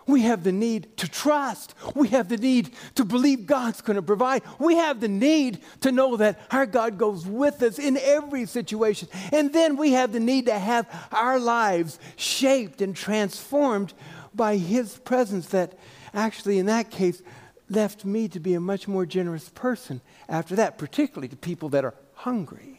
We 0.06 0.22
have 0.22 0.42
the 0.42 0.52
need 0.52 0.96
to 0.96 1.08
trust. 1.08 1.74
We 1.94 2.08
have 2.08 2.30
the 2.30 2.38
need 2.38 2.70
to 2.94 3.04
believe 3.04 3.46
God's 3.46 3.82
going 3.82 3.96
to 3.96 4.02
provide. 4.02 4.42
We 4.58 4.76
have 4.76 5.00
the 5.00 5.08
need 5.08 5.60
to 5.82 5.92
know 5.92 6.16
that 6.16 6.40
our 6.50 6.64
God 6.64 6.96
goes 6.96 7.26
with 7.26 7.62
us 7.62 7.78
in 7.78 7.98
every 7.98 8.46
situation. 8.46 9.08
And 9.32 9.52
then 9.52 9.76
we 9.76 9.92
have 9.92 10.12
the 10.12 10.20
need 10.20 10.46
to 10.46 10.58
have 10.58 10.88
our 11.12 11.38
lives 11.38 11.98
shaped 12.16 12.80
and 12.80 12.96
transformed 12.96 13.92
by 14.34 14.56
His 14.56 14.96
presence, 14.96 15.48
that 15.48 15.78
actually, 16.14 16.58
in 16.58 16.66
that 16.66 16.90
case, 16.90 17.22
left 17.68 18.06
me 18.06 18.28
to 18.28 18.40
be 18.40 18.54
a 18.54 18.60
much 18.60 18.88
more 18.88 19.04
generous 19.04 19.50
person 19.50 20.00
after 20.26 20.56
that, 20.56 20.78
particularly 20.78 21.28
to 21.28 21.36
people 21.36 21.68
that 21.68 21.84
are 21.84 21.94
hungry. 22.14 22.77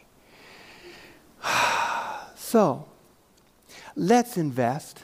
So, 2.50 2.88
let's 3.96 4.36
invest. 4.36 5.04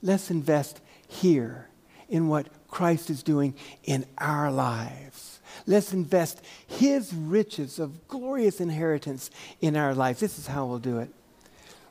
Let's 0.00 0.30
invest 0.30 0.80
here 1.06 1.68
in 2.08 2.28
what 2.28 2.46
Christ 2.68 3.10
is 3.10 3.22
doing 3.22 3.52
in 3.82 4.06
our 4.16 4.50
lives. 4.50 5.40
Let's 5.66 5.92
invest 5.92 6.40
His 6.66 7.12
riches 7.12 7.78
of 7.78 8.08
glorious 8.08 8.62
inheritance 8.62 9.28
in 9.60 9.76
our 9.76 9.94
lives. 9.94 10.20
This 10.20 10.38
is 10.38 10.46
how 10.46 10.64
we'll 10.64 10.78
do 10.78 11.00
it. 11.00 11.10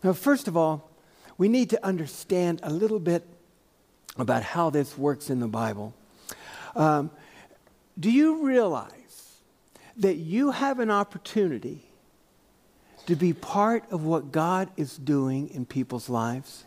Now, 0.03 0.13
first 0.13 0.47
of 0.47 0.57
all, 0.57 0.89
we 1.37 1.49
need 1.49 1.69
to 1.69 1.85
understand 1.85 2.59
a 2.63 2.73
little 2.73 2.99
bit 2.99 3.27
about 4.17 4.41
how 4.41 4.71
this 4.71 4.97
works 4.97 5.29
in 5.29 5.39
the 5.39 5.47
Bible. 5.47 5.93
Um, 6.75 7.11
do 7.99 8.09
you 8.09 8.43
realize 8.43 9.37
that 9.97 10.15
you 10.15 10.49
have 10.49 10.79
an 10.79 10.89
opportunity 10.89 11.92
to 13.05 13.15
be 13.15 13.33
part 13.33 13.83
of 13.91 14.03
what 14.03 14.31
God 14.31 14.69
is 14.77 14.97
doing 14.97 15.49
in 15.49 15.65
people's 15.65 16.09
lives. 16.09 16.65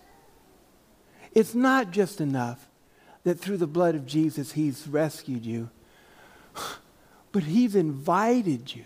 It's 1.33 1.55
not 1.55 1.91
just 1.91 2.21
enough 2.21 2.69
that 3.25 3.39
through 3.41 3.57
the 3.57 3.67
blood 3.67 3.95
of 3.95 4.07
Jesus, 4.07 4.53
He's 4.53 4.87
rescued 4.87 5.45
you, 5.45 5.71
but 7.33 7.45
He's 7.45 7.75
invited 7.75 8.75
you 8.75 8.85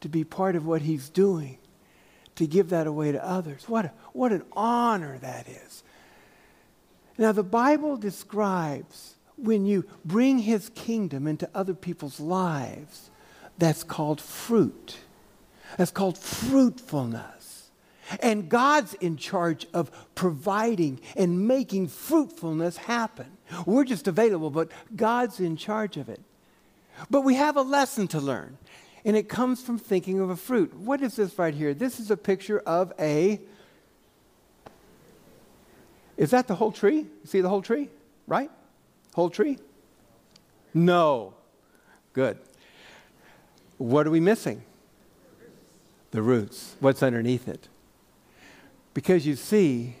to 0.00 0.08
be 0.08 0.24
part 0.24 0.56
of 0.56 0.66
what 0.66 0.82
He's 0.82 1.08
doing, 1.08 1.58
to 2.36 2.46
give 2.46 2.70
that 2.70 2.86
away 2.86 3.12
to 3.12 3.24
others. 3.24 3.68
What, 3.68 3.86
a, 3.86 3.92
what 4.12 4.32
an 4.32 4.42
honor 4.52 5.18
that 5.18 5.48
is. 5.48 5.82
Now, 7.18 7.32
the 7.32 7.42
Bible 7.42 7.96
describes 7.96 9.16
when 9.36 9.66
you 9.66 9.84
bring 10.04 10.40
His 10.40 10.70
kingdom 10.70 11.26
into 11.26 11.48
other 11.54 11.74
people's 11.74 12.20
lives, 12.20 13.10
that's 13.58 13.84
called 13.84 14.20
fruit. 14.20 14.96
That's 15.76 15.90
called 15.90 16.18
fruitfulness. 16.18 17.70
And 18.20 18.48
God's 18.48 18.94
in 18.94 19.16
charge 19.16 19.66
of 19.72 19.90
providing 20.14 21.00
and 21.16 21.46
making 21.46 21.88
fruitfulness 21.88 22.76
happen. 22.76 23.36
We're 23.66 23.84
just 23.84 24.08
available, 24.08 24.50
but 24.50 24.70
God's 24.94 25.38
in 25.38 25.56
charge 25.56 25.96
of 25.96 26.08
it. 26.08 26.20
But 27.08 27.22
we 27.22 27.34
have 27.36 27.56
a 27.56 27.62
lesson 27.62 28.08
to 28.08 28.20
learn, 28.20 28.58
and 29.04 29.16
it 29.16 29.28
comes 29.28 29.62
from 29.62 29.78
thinking 29.78 30.20
of 30.20 30.28
a 30.28 30.36
fruit. 30.36 30.74
What 30.74 31.02
is 31.02 31.16
this 31.16 31.38
right 31.38 31.54
here? 31.54 31.72
This 31.72 32.00
is 32.00 32.10
a 32.10 32.16
picture 32.16 32.58
of 32.60 32.92
a. 32.98 33.40
Is 36.16 36.30
that 36.30 36.48
the 36.48 36.54
whole 36.54 36.72
tree? 36.72 37.06
See 37.24 37.40
the 37.40 37.48
whole 37.48 37.62
tree? 37.62 37.88
Right? 38.26 38.50
Whole 39.14 39.30
tree? 39.30 39.58
No. 40.74 41.34
Good. 42.12 42.38
What 43.78 44.06
are 44.06 44.10
we 44.10 44.20
missing? 44.20 44.62
The 46.10 46.22
roots. 46.22 46.76
What's 46.80 47.02
underneath 47.02 47.46
it? 47.48 47.68
Because 48.94 49.26
you 49.26 49.36
see, 49.36 49.96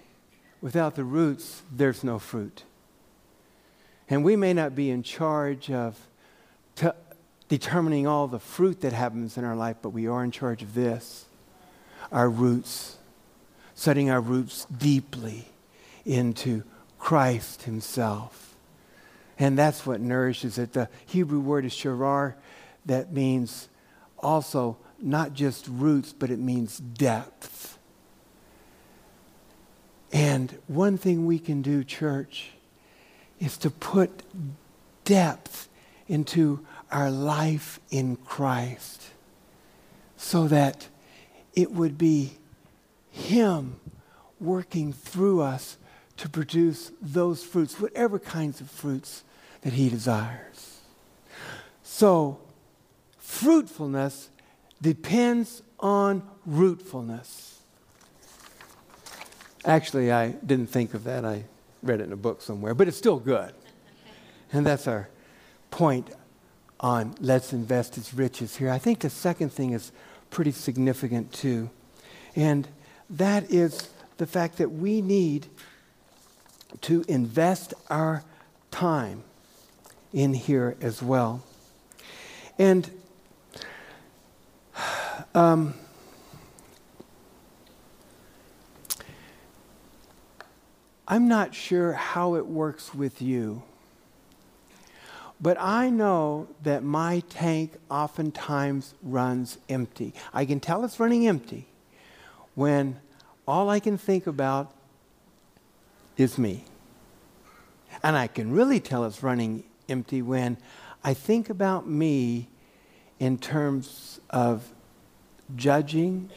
without 0.60 0.96
the 0.96 1.04
roots, 1.04 1.62
there's 1.70 2.02
no 2.02 2.18
fruit. 2.18 2.64
And 4.08 4.24
we 4.24 4.34
may 4.34 4.52
not 4.52 4.74
be 4.74 4.90
in 4.90 5.04
charge 5.04 5.70
of 5.70 6.08
t- 6.74 6.88
determining 7.48 8.06
all 8.06 8.26
the 8.26 8.40
fruit 8.40 8.80
that 8.80 8.92
happens 8.92 9.36
in 9.36 9.44
our 9.44 9.54
life, 9.54 9.76
but 9.82 9.90
we 9.90 10.08
are 10.08 10.24
in 10.24 10.30
charge 10.30 10.62
of 10.62 10.74
this 10.74 11.26
our 12.10 12.28
roots, 12.28 12.96
setting 13.76 14.10
our 14.10 14.20
roots 14.20 14.66
deeply 14.76 15.46
into 16.04 16.64
Christ 16.98 17.62
Himself. 17.62 18.56
And 19.38 19.56
that's 19.56 19.86
what 19.86 20.00
nourishes 20.00 20.58
it. 20.58 20.72
The 20.72 20.88
Hebrew 21.06 21.38
word 21.40 21.64
is 21.64 21.72
sharar, 21.72 22.34
that 22.86 23.12
means 23.12 23.68
also 24.18 24.76
not 25.02 25.32
just 25.32 25.66
roots, 25.68 26.12
but 26.12 26.30
it 26.30 26.38
means 26.38 26.78
depth. 26.78 27.78
And 30.12 30.58
one 30.66 30.98
thing 30.98 31.26
we 31.26 31.38
can 31.38 31.62
do, 31.62 31.84
church, 31.84 32.50
is 33.38 33.56
to 33.58 33.70
put 33.70 34.22
depth 35.04 35.68
into 36.08 36.64
our 36.90 37.10
life 37.10 37.78
in 37.90 38.16
Christ 38.16 39.10
so 40.16 40.48
that 40.48 40.88
it 41.54 41.70
would 41.70 41.96
be 41.96 42.32
Him 43.10 43.80
working 44.40 44.92
through 44.92 45.40
us 45.40 45.78
to 46.16 46.28
produce 46.28 46.92
those 47.00 47.42
fruits, 47.42 47.80
whatever 47.80 48.18
kinds 48.18 48.60
of 48.60 48.70
fruits 48.70 49.22
that 49.62 49.72
He 49.72 49.88
desires. 49.88 50.80
So, 51.82 52.40
fruitfulness 53.18 54.28
depends 54.80 55.62
on 55.78 56.22
rootfulness. 56.48 57.56
Actually, 59.64 60.10
I 60.10 60.30
didn't 60.30 60.68
think 60.68 60.94
of 60.94 61.04
that. 61.04 61.24
I 61.24 61.44
read 61.82 62.00
it 62.00 62.04
in 62.04 62.12
a 62.12 62.16
book 62.16 62.42
somewhere, 62.42 62.74
but 62.74 62.88
it's 62.88 62.96
still 62.96 63.18
good. 63.18 63.54
And 64.52 64.64
that's 64.64 64.86
our 64.86 65.08
point 65.70 66.10
on 66.80 67.14
let's 67.20 67.52
invest 67.52 67.98
its 67.98 68.14
riches 68.14 68.56
here. 68.56 68.70
I 68.70 68.78
think 68.78 69.00
the 69.00 69.10
second 69.10 69.52
thing 69.52 69.72
is 69.72 69.92
pretty 70.30 70.50
significant 70.50 71.32
too. 71.32 71.70
And 72.34 72.66
that 73.10 73.50
is 73.50 73.90
the 74.16 74.26
fact 74.26 74.58
that 74.58 74.70
we 74.70 75.02
need 75.02 75.46
to 76.82 77.04
invest 77.08 77.74
our 77.90 78.24
time 78.70 79.24
in 80.12 80.34
here 80.34 80.76
as 80.80 81.02
well. 81.02 81.42
And 82.58 82.90
um, 85.34 85.74
I'm 91.08 91.26
not 91.26 91.54
sure 91.54 91.92
how 91.92 92.36
it 92.36 92.46
works 92.46 92.94
with 92.94 93.20
you, 93.20 93.62
but 95.40 95.56
I 95.58 95.90
know 95.90 96.48
that 96.62 96.84
my 96.84 97.20
tank 97.28 97.72
oftentimes 97.90 98.94
runs 99.02 99.58
empty. 99.68 100.14
I 100.32 100.44
can 100.44 100.60
tell 100.60 100.84
it's 100.84 101.00
running 101.00 101.26
empty 101.26 101.66
when 102.54 103.00
all 103.48 103.68
I 103.70 103.80
can 103.80 103.98
think 103.98 104.26
about 104.26 104.72
is 106.16 106.38
me. 106.38 106.64
And 108.02 108.16
I 108.16 108.28
can 108.28 108.52
really 108.52 108.78
tell 108.78 109.04
it's 109.04 109.22
running 109.22 109.64
empty 109.88 110.22
when 110.22 110.58
I 111.02 111.14
think 111.14 111.50
about 111.50 111.88
me 111.88 112.48
in 113.18 113.36
terms 113.38 114.20
of 114.30 114.72
judging 115.56 116.30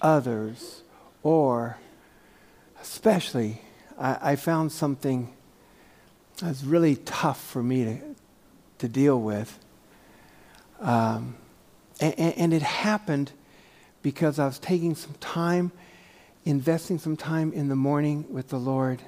others 0.00 0.82
or 1.22 1.78
especially 2.80 3.60
I, 3.98 4.32
I 4.32 4.36
found 4.36 4.72
something 4.72 5.32
that's 6.38 6.64
really 6.64 6.96
tough 6.96 7.42
for 7.42 7.62
me 7.62 7.84
to, 7.84 7.98
to 8.78 8.88
deal 8.88 9.20
with. 9.20 9.58
Um, 10.80 11.36
and, 12.00 12.18
and 12.18 12.52
it 12.52 12.62
happened 12.62 13.32
because 14.02 14.38
I 14.38 14.46
was 14.46 14.58
taking 14.58 14.94
some 14.94 15.14
time, 15.20 15.72
investing 16.44 16.98
some 16.98 17.16
time 17.16 17.52
in 17.52 17.68
the 17.68 17.76
morning 17.76 18.26
with 18.28 18.48
the 18.48 18.58
Lord, 18.58 19.00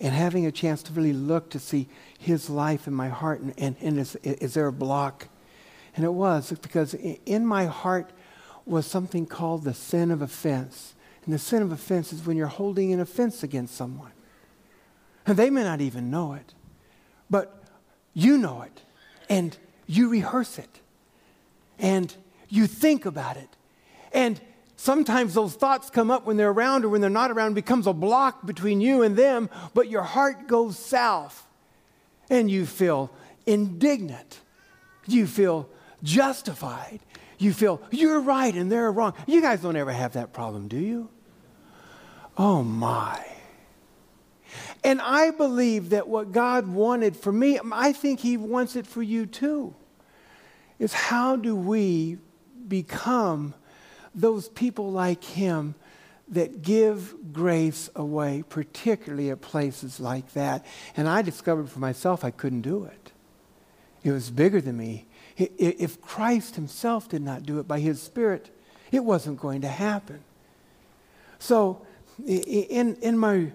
and 0.00 0.14
having 0.14 0.46
a 0.46 0.52
chance 0.52 0.82
to 0.84 0.92
really 0.92 1.12
look 1.12 1.50
to 1.50 1.58
see 1.58 1.88
His 2.18 2.48
life 2.48 2.86
in 2.86 2.94
my 2.94 3.08
heart. 3.08 3.40
And, 3.40 3.54
and, 3.58 3.76
and 3.80 3.98
is, 3.98 4.14
is 4.16 4.54
there 4.54 4.68
a 4.68 4.72
block? 4.72 5.28
And 5.96 6.04
it 6.04 6.12
was 6.12 6.52
because 6.52 6.94
in 6.94 7.44
my 7.44 7.64
heart 7.64 8.10
was 8.68 8.86
something 8.86 9.26
called 9.26 9.64
the 9.64 9.74
sin 9.74 10.10
of 10.10 10.22
offense. 10.22 10.94
And 11.24 11.34
the 11.34 11.38
sin 11.38 11.62
of 11.62 11.72
offense 11.72 12.12
is 12.12 12.26
when 12.26 12.36
you're 12.36 12.46
holding 12.46 12.92
an 12.92 13.00
offense 13.00 13.42
against 13.42 13.74
someone. 13.74 14.12
And 15.26 15.36
they 15.36 15.50
may 15.50 15.62
not 15.62 15.80
even 15.80 16.10
know 16.10 16.32
it, 16.34 16.54
but 17.28 17.62
you 18.14 18.38
know 18.38 18.62
it. 18.62 18.82
And 19.28 19.56
you 19.86 20.08
rehearse 20.08 20.58
it. 20.58 20.80
And 21.78 22.14
you 22.48 22.66
think 22.66 23.04
about 23.04 23.36
it. 23.36 23.48
And 24.12 24.40
sometimes 24.76 25.34
those 25.34 25.54
thoughts 25.54 25.90
come 25.90 26.10
up 26.10 26.24
when 26.24 26.36
they're 26.36 26.50
around 26.50 26.84
or 26.84 26.88
when 26.88 27.00
they're 27.00 27.10
not 27.10 27.30
around, 27.30 27.54
becomes 27.54 27.86
a 27.86 27.92
block 27.92 28.46
between 28.46 28.80
you 28.80 29.02
and 29.02 29.16
them, 29.16 29.50
but 29.74 29.90
your 29.90 30.02
heart 30.02 30.46
goes 30.46 30.78
south. 30.78 31.46
And 32.30 32.50
you 32.50 32.64
feel 32.64 33.10
indignant. 33.46 34.40
You 35.06 35.26
feel 35.26 35.68
justified. 36.02 37.00
You 37.38 37.52
feel 37.52 37.80
you're 37.90 38.20
right 38.20 38.54
and 38.54 38.70
they're 38.70 38.90
wrong. 38.90 39.14
You 39.26 39.40
guys 39.40 39.62
don't 39.62 39.76
ever 39.76 39.92
have 39.92 40.14
that 40.14 40.32
problem, 40.32 40.68
do 40.68 40.76
you? 40.76 41.08
Oh 42.36 42.62
my. 42.62 43.24
And 44.84 45.00
I 45.00 45.30
believe 45.30 45.90
that 45.90 46.08
what 46.08 46.32
God 46.32 46.68
wanted 46.68 47.16
for 47.16 47.32
me, 47.32 47.58
I 47.72 47.92
think 47.92 48.20
He 48.20 48.36
wants 48.36 48.76
it 48.76 48.86
for 48.86 49.02
you 49.02 49.26
too, 49.26 49.74
is 50.78 50.92
how 50.92 51.36
do 51.36 51.54
we 51.56 52.18
become 52.66 53.54
those 54.14 54.48
people 54.48 54.92
like 54.92 55.24
Him 55.24 55.74
that 56.28 56.62
give 56.62 57.32
grace 57.32 57.90
away, 57.96 58.44
particularly 58.48 59.30
at 59.30 59.40
places 59.40 59.98
like 59.98 60.32
that? 60.34 60.64
And 60.96 61.08
I 61.08 61.22
discovered 61.22 61.68
for 61.70 61.80
myself 61.80 62.24
I 62.24 62.30
couldn't 62.30 62.62
do 62.62 62.84
it. 62.84 63.12
It 64.04 64.12
was 64.12 64.30
bigger 64.30 64.60
than 64.60 64.76
me. 64.76 65.07
If 65.38 66.00
Christ 66.00 66.56
Himself 66.56 67.08
did 67.08 67.22
not 67.22 67.44
do 67.44 67.60
it 67.60 67.68
by 67.68 67.78
His 67.78 68.02
Spirit, 68.02 68.50
it 68.90 69.04
wasn't 69.04 69.40
going 69.40 69.60
to 69.60 69.68
happen. 69.68 70.20
So, 71.38 71.86
in, 72.26 72.96
in 72.96 73.16
my 73.16 73.52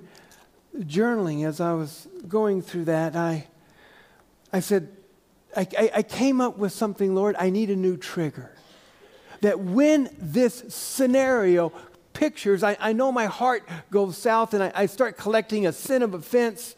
journaling, 0.77 1.45
as 1.45 1.59
I 1.59 1.73
was 1.73 2.07
going 2.27 2.61
through 2.61 2.85
that, 2.85 3.15
I, 3.15 3.47
I 4.53 4.61
said, 4.61 4.89
I, 5.55 5.91
I, 5.95 6.03
came 6.03 6.41
up 6.41 6.57
with 6.57 6.71
something, 6.71 7.13
Lord, 7.13 7.35
I 7.37 7.49
need 7.49 7.69
a 7.69 7.75
new 7.75 7.97
trigger. 7.97 8.55
That 9.41 9.59
when 9.59 10.09
this 10.17 10.63
scenario 10.69 11.73
pictures, 12.13 12.63
I, 12.63 12.77
I 12.79 12.93
know 12.93 13.11
my 13.11 13.25
heart 13.25 13.67
goes 13.91 14.17
south 14.17 14.53
and 14.53 14.63
I, 14.63 14.71
I 14.73 14.85
start 14.85 15.17
collecting 15.17 15.67
a 15.67 15.73
sin 15.73 16.01
of 16.01 16.13
offense. 16.13 16.75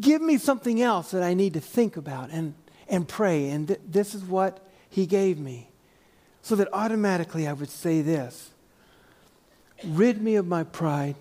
Give 0.00 0.22
me 0.22 0.38
something 0.38 0.80
else 0.80 1.10
that 1.10 1.22
I 1.22 1.34
need 1.34 1.52
to 1.54 1.60
think 1.60 1.96
about 1.96 2.30
and, 2.30 2.54
and 2.88 3.06
pray. 3.06 3.50
And 3.50 3.68
th- 3.68 3.80
this 3.86 4.14
is 4.14 4.24
what 4.24 4.66
He 4.88 5.06
gave 5.06 5.38
me. 5.38 5.68
So 6.42 6.56
that 6.56 6.68
automatically 6.72 7.46
I 7.46 7.52
would 7.52 7.70
say 7.70 8.02
this 8.02 8.50
Rid 9.84 10.20
me 10.20 10.36
of 10.36 10.46
my 10.46 10.64
pride. 10.64 11.16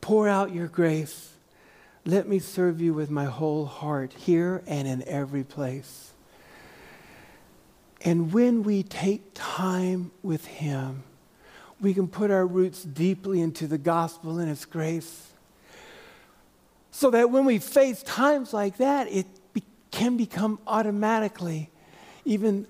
Pour 0.00 0.28
out 0.28 0.54
your 0.54 0.66
grace. 0.66 1.32
Let 2.06 2.26
me 2.26 2.38
serve 2.38 2.80
you 2.80 2.94
with 2.94 3.10
my 3.10 3.26
whole 3.26 3.66
heart 3.66 4.14
here 4.14 4.62
and 4.66 4.88
in 4.88 5.06
every 5.06 5.44
place. 5.44 6.12
And 8.02 8.32
when 8.32 8.62
we 8.62 8.82
take 8.82 9.32
time 9.34 10.10
with 10.22 10.46
Him, 10.46 11.02
we 11.80 11.94
can 11.94 12.08
put 12.08 12.30
our 12.30 12.46
roots 12.46 12.82
deeply 12.82 13.40
into 13.40 13.66
the 13.66 13.78
gospel 13.78 14.38
and 14.38 14.50
its 14.50 14.64
grace. 14.64 15.28
So 16.90 17.10
that 17.10 17.30
when 17.30 17.44
we 17.44 17.58
face 17.58 18.02
times 18.02 18.52
like 18.52 18.78
that, 18.78 19.08
it 19.08 19.26
can 19.90 20.16
become 20.16 20.58
automatically, 20.66 21.70
even, 22.24 22.66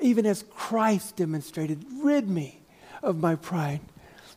even 0.00 0.26
as 0.26 0.44
Christ 0.50 1.16
demonstrated, 1.16 1.84
rid 2.02 2.28
me 2.28 2.60
of 3.02 3.18
my 3.18 3.36
pride 3.36 3.80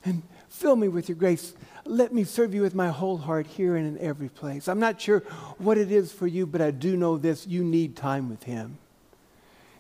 and 0.05 0.23
fill 0.49 0.75
me 0.75 0.87
with 0.87 1.09
your 1.09 1.15
grace. 1.15 1.53
Let 1.85 2.13
me 2.13 2.23
serve 2.23 2.53
you 2.53 2.61
with 2.61 2.75
my 2.75 2.89
whole 2.89 3.17
heart 3.17 3.47
here 3.47 3.75
and 3.75 3.87
in 3.87 4.03
every 4.03 4.29
place. 4.29 4.67
I'm 4.67 4.79
not 4.79 5.01
sure 5.01 5.19
what 5.57 5.77
it 5.77 5.91
is 5.91 6.11
for 6.11 6.27
you, 6.27 6.45
but 6.45 6.61
I 6.61 6.71
do 6.71 6.95
know 6.95 7.17
this 7.17 7.47
you 7.47 7.63
need 7.63 7.95
time 7.95 8.29
with 8.29 8.43
Him. 8.43 8.77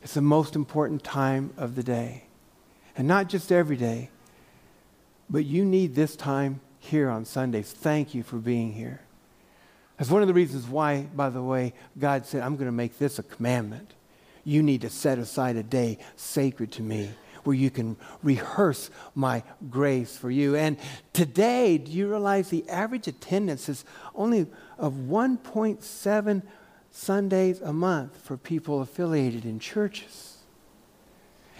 It's 0.01 0.13
the 0.13 0.21
most 0.21 0.55
important 0.55 1.03
time 1.03 1.53
of 1.57 1.75
the 1.75 1.83
day. 1.83 2.23
And 2.97 3.07
not 3.07 3.29
just 3.29 3.51
every 3.51 3.77
day, 3.77 4.09
but 5.29 5.45
you 5.45 5.63
need 5.63 5.95
this 5.95 6.15
time 6.15 6.61
here 6.79 7.09
on 7.09 7.25
Sundays. 7.25 7.71
Thank 7.71 8.15
you 8.15 8.23
for 8.23 8.37
being 8.37 8.73
here. 8.73 9.01
That's 9.99 10.09
one 10.09 10.21
of 10.21 10.29
the 10.29 10.33
reasons 10.33 10.65
why, 10.65 11.01
by 11.13 11.29
the 11.29 11.43
way, 11.43 11.73
God 11.99 12.25
said, 12.25 12.41
I'm 12.41 12.55
going 12.55 12.67
to 12.67 12.71
make 12.71 12.97
this 12.97 13.19
a 13.19 13.23
commandment. 13.23 13.93
You 14.45 14.63
need 14.63 14.81
to 14.81 14.89
set 14.89 15.19
aside 15.19 15.57
a 15.57 15.63
day 15.63 15.99
sacred 16.15 16.71
to 16.73 16.81
me 16.81 17.09
where 17.43 17.55
you 17.55 17.69
can 17.69 17.97
rehearse 18.23 18.89
my 19.13 19.43
grace 19.69 20.15
for 20.15 20.31
you. 20.31 20.55
And 20.55 20.77
today, 21.11 21.77
do 21.77 21.91
you 21.91 22.09
realize 22.09 22.49
the 22.49 22.67
average 22.69 23.09
attendance 23.09 23.67
is 23.67 23.83
only 24.15 24.47
of 24.77 24.93
1.7 24.93 26.43
Sundays 26.91 27.59
a 27.59 27.73
month 27.73 28.21
for 28.21 28.37
people 28.37 28.81
affiliated 28.81 29.43
in 29.43 29.59
churches? 29.59 30.37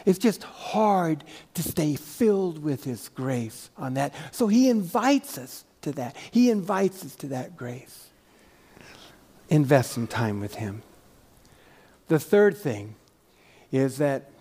It's 0.06 0.20
just 0.20 0.44
hard 0.44 1.26
to 1.56 1.64
stay 1.64 1.96
filled 1.96 2.64
with 2.64 2.86
His 2.86 3.10
grace 3.10 3.70
on 3.78 3.96
that. 3.96 4.14
So 4.32 4.48
He 4.48 4.70
invites 4.70 5.38
us 5.38 5.66
to 5.82 5.92
that. 5.94 6.16
He 6.32 6.50
invites 6.50 7.04
us 7.04 7.16
to 7.18 7.28
that 7.28 7.58
grace. 7.58 8.09
Invest 9.50 9.92
some 9.92 10.08
time 10.08 10.40
with 10.40 10.56
Him. 10.56 10.82
The 12.08 12.20
third 12.20 12.58
thing 12.58 12.96
is 13.72 13.98
that 13.98 14.32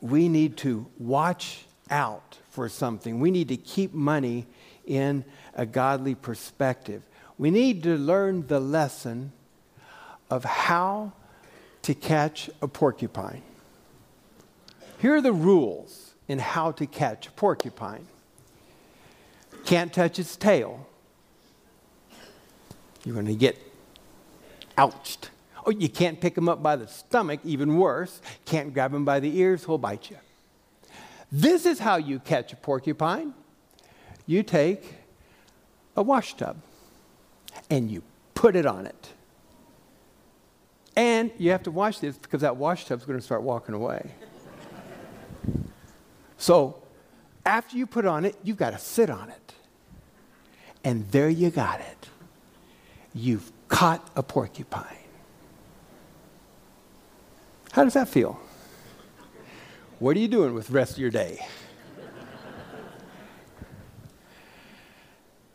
we 0.00 0.28
need 0.28 0.56
to 0.58 0.86
watch 0.98 1.64
out 1.90 2.38
for 2.50 2.68
something. 2.68 3.20
We 3.20 3.30
need 3.30 3.48
to 3.48 3.56
keep 3.56 3.92
money 3.92 4.46
in 4.86 5.24
a 5.54 5.66
godly 5.66 6.14
perspective. 6.14 7.02
We 7.36 7.50
need 7.50 7.82
to 7.82 7.96
learn 7.96 8.46
the 8.46 8.60
lesson 8.60 9.32
of 10.30 10.44
how 10.44 11.12
to 11.82 11.94
catch 11.94 12.48
a 12.62 12.68
porcupine. 12.68 13.42
Here 15.00 15.14
are 15.14 15.20
the 15.20 15.32
rules 15.32 16.12
in 16.28 16.38
how 16.38 16.72
to 16.72 16.86
catch 16.86 17.26
a 17.26 17.30
porcupine 17.32 18.06
can't 19.64 19.92
touch 19.92 20.18
its 20.18 20.36
tail. 20.36 20.84
You're 23.04 23.14
going 23.14 23.26
to 23.26 23.34
get 23.34 23.56
ouched. 24.80 25.30
Oh, 25.66 25.70
you 25.70 25.90
can't 25.90 26.20
pick 26.20 26.36
him 26.36 26.48
up 26.48 26.62
by 26.62 26.76
the 26.76 26.88
stomach, 26.88 27.40
even 27.44 27.76
worse. 27.76 28.22
Can't 28.46 28.72
grab 28.72 28.94
him 28.94 29.04
by 29.04 29.20
the 29.20 29.38
ears, 29.38 29.64
he'll 29.64 29.78
bite 29.78 30.10
you. 30.10 30.16
This 31.30 31.66
is 31.66 31.78
how 31.78 31.96
you 31.96 32.18
catch 32.18 32.52
a 32.52 32.56
porcupine. 32.56 33.34
You 34.26 34.42
take 34.42 34.94
a 35.96 36.02
wash 36.02 36.34
tub 36.34 36.56
and 37.68 37.90
you 37.90 38.02
put 38.34 38.56
it 38.56 38.66
on 38.66 38.86
it. 38.86 39.10
And 40.96 41.30
you 41.38 41.50
have 41.50 41.62
to 41.64 41.70
wash 41.70 41.98
this 41.98 42.16
because 42.16 42.40
that 42.40 42.56
wash 42.56 42.86
tub's 42.86 43.04
going 43.04 43.18
to 43.18 43.24
start 43.24 43.42
walking 43.42 43.74
away. 43.74 44.10
so, 46.36 46.82
after 47.46 47.76
you 47.76 47.86
put 47.86 48.06
on 48.06 48.24
it, 48.24 48.34
you've 48.42 48.56
got 48.56 48.70
to 48.70 48.78
sit 48.78 49.08
on 49.08 49.28
it. 49.30 49.54
And 50.82 51.08
there 51.10 51.28
you 51.28 51.50
got 51.50 51.80
it. 51.80 52.08
You've 53.14 53.52
caught 53.70 54.06
a 54.14 54.22
porcupine. 54.22 54.84
How 57.72 57.84
does 57.84 57.94
that 57.94 58.08
feel? 58.08 58.38
What 60.00 60.16
are 60.16 60.20
you 60.20 60.28
doing 60.28 60.54
with 60.54 60.66
the 60.66 60.74
rest 60.74 60.92
of 60.92 60.98
your 60.98 61.10
day? 61.10 61.46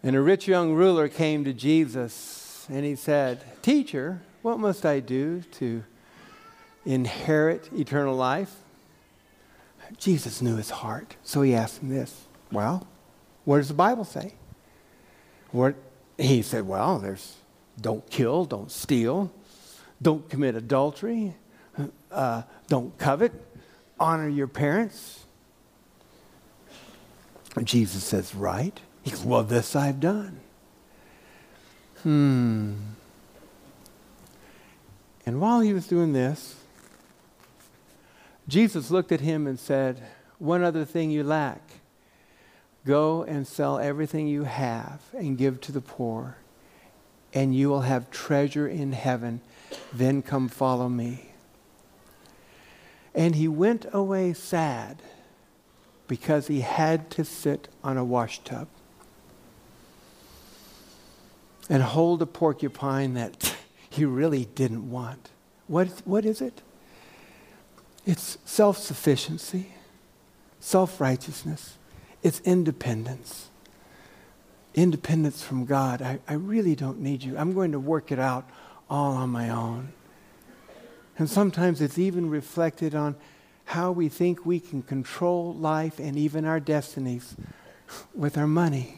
and 0.01 0.15
a 0.15 0.21
rich 0.21 0.47
young 0.47 0.73
ruler 0.73 1.07
came 1.07 1.43
to 1.43 1.53
Jesus 1.53 2.65
and 2.69 2.83
he 2.85 2.95
said, 2.95 3.43
Teacher, 3.61 4.21
what 4.41 4.59
must 4.59 4.85
I 4.85 5.01
do 5.01 5.41
to 5.53 5.83
inherit 6.85 7.69
eternal 7.73 8.15
life? 8.15 8.55
Jesus 9.97 10.41
knew 10.41 10.55
his 10.55 10.69
heart, 10.69 11.15
so 11.23 11.41
he 11.41 11.53
asked 11.53 11.81
him 11.81 11.89
this 11.89 12.25
Well, 12.51 12.87
what 13.43 13.57
does 13.57 13.67
the 13.67 13.73
Bible 13.73 14.05
say? 14.05 14.33
What, 15.51 15.75
he 16.17 16.41
said, 16.41 16.67
Well, 16.67 16.99
there's 16.99 17.35
don't 17.79 18.09
kill, 18.09 18.45
don't 18.45 18.71
steal, 18.71 19.31
don't 20.01 20.29
commit 20.29 20.55
adultery, 20.55 21.35
uh, 22.11 22.43
don't 22.67 22.97
covet, 22.97 23.33
honor 23.99 24.29
your 24.29 24.47
parents. 24.47 25.25
And 27.55 27.67
Jesus 27.67 28.03
says, 28.03 28.35
Right. 28.35 28.79
He 29.03 29.11
goes, 29.11 29.23
Well, 29.23 29.43
this 29.43 29.75
I've 29.75 29.99
done. 29.99 30.39
Hmm. 32.03 32.73
And 35.25 35.41
while 35.41 35.61
he 35.61 35.73
was 35.73 35.87
doing 35.87 36.13
this, 36.13 36.55
Jesus 38.47 38.91
looked 38.91 39.11
at 39.11 39.21
him 39.21 39.47
and 39.47 39.59
said, 39.59 40.03
One 40.37 40.63
other 40.63 40.85
thing 40.85 41.09
you 41.09 41.23
lack. 41.23 41.61
Go 42.85 43.23
and 43.23 43.47
sell 43.47 43.79
everything 43.79 44.27
you 44.27 44.43
have 44.43 45.01
and 45.13 45.37
give 45.37 45.59
to 45.61 45.71
the 45.71 45.81
poor, 45.81 46.37
and 47.35 47.53
you 47.53 47.69
will 47.69 47.81
have 47.81 48.09
treasure 48.09 48.67
in 48.67 48.93
heaven. 48.93 49.41
Then 49.93 50.21
come 50.21 50.47
follow 50.47 50.87
me. 50.87 51.33
And 53.13 53.35
he 53.35 53.47
went 53.49 53.85
away 53.91 54.33
sad 54.33 55.01
because 56.07 56.47
he 56.47 56.61
had 56.61 57.11
to 57.11 57.25
sit 57.25 57.67
on 57.83 57.97
a 57.97 58.05
washtub 58.05 58.67
and 61.69 61.83
hold 61.83 62.21
a 62.21 62.25
porcupine 62.25 63.15
that 63.15 63.55
he 63.89 64.05
really 64.05 64.45
didn't 64.45 64.89
want. 64.89 65.29
What, 65.67 65.87
what 66.05 66.25
is 66.25 66.41
it? 66.41 66.61
It's 68.05 68.37
self 68.45 68.77
sufficiency, 68.77 69.73
self 70.59 71.01
righteousness, 71.01 71.77
it's 72.21 72.39
independence. 72.41 73.49
Independence 74.75 75.41
from 75.41 75.65
God. 75.65 76.01
I, 76.01 76.19
I 76.27 76.33
really 76.33 76.75
don't 76.75 76.99
need 76.99 77.23
you. 77.23 77.37
I'm 77.37 77.53
going 77.53 77.71
to 77.71 77.79
work 77.79 78.11
it 78.11 78.19
out 78.19 78.47
all 78.89 79.13
on 79.13 79.29
my 79.29 79.49
own. 79.49 79.93
And 81.17 81.29
sometimes 81.29 81.81
it's 81.81 81.97
even 81.97 82.29
reflected 82.29 82.93
on 82.93 83.15
how 83.65 83.91
we 83.91 84.09
think 84.09 84.45
we 84.45 84.59
can 84.59 84.83
control 84.83 85.53
life 85.53 85.97
and 85.97 86.17
even 86.17 86.45
our 86.45 86.59
destinies 86.59 87.35
with 88.13 88.37
our 88.37 88.47
money. 88.47 88.97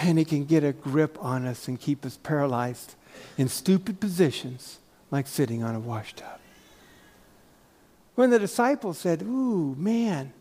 And 0.00 0.18
it 0.18 0.28
can 0.28 0.44
get 0.44 0.64
a 0.64 0.72
grip 0.72 1.16
on 1.20 1.46
us 1.46 1.66
and 1.66 1.80
keep 1.80 2.04
us 2.04 2.18
paralyzed 2.22 2.94
in 3.38 3.48
stupid 3.48 4.00
positions 4.00 4.78
like 5.10 5.26
sitting 5.26 5.62
on 5.62 5.74
a 5.74 5.80
washtub. 5.80 6.40
When 8.16 8.30
the 8.30 8.38
disciples 8.38 8.98
said, 8.98 9.22
Ooh, 9.22 9.74
man, 9.76 10.32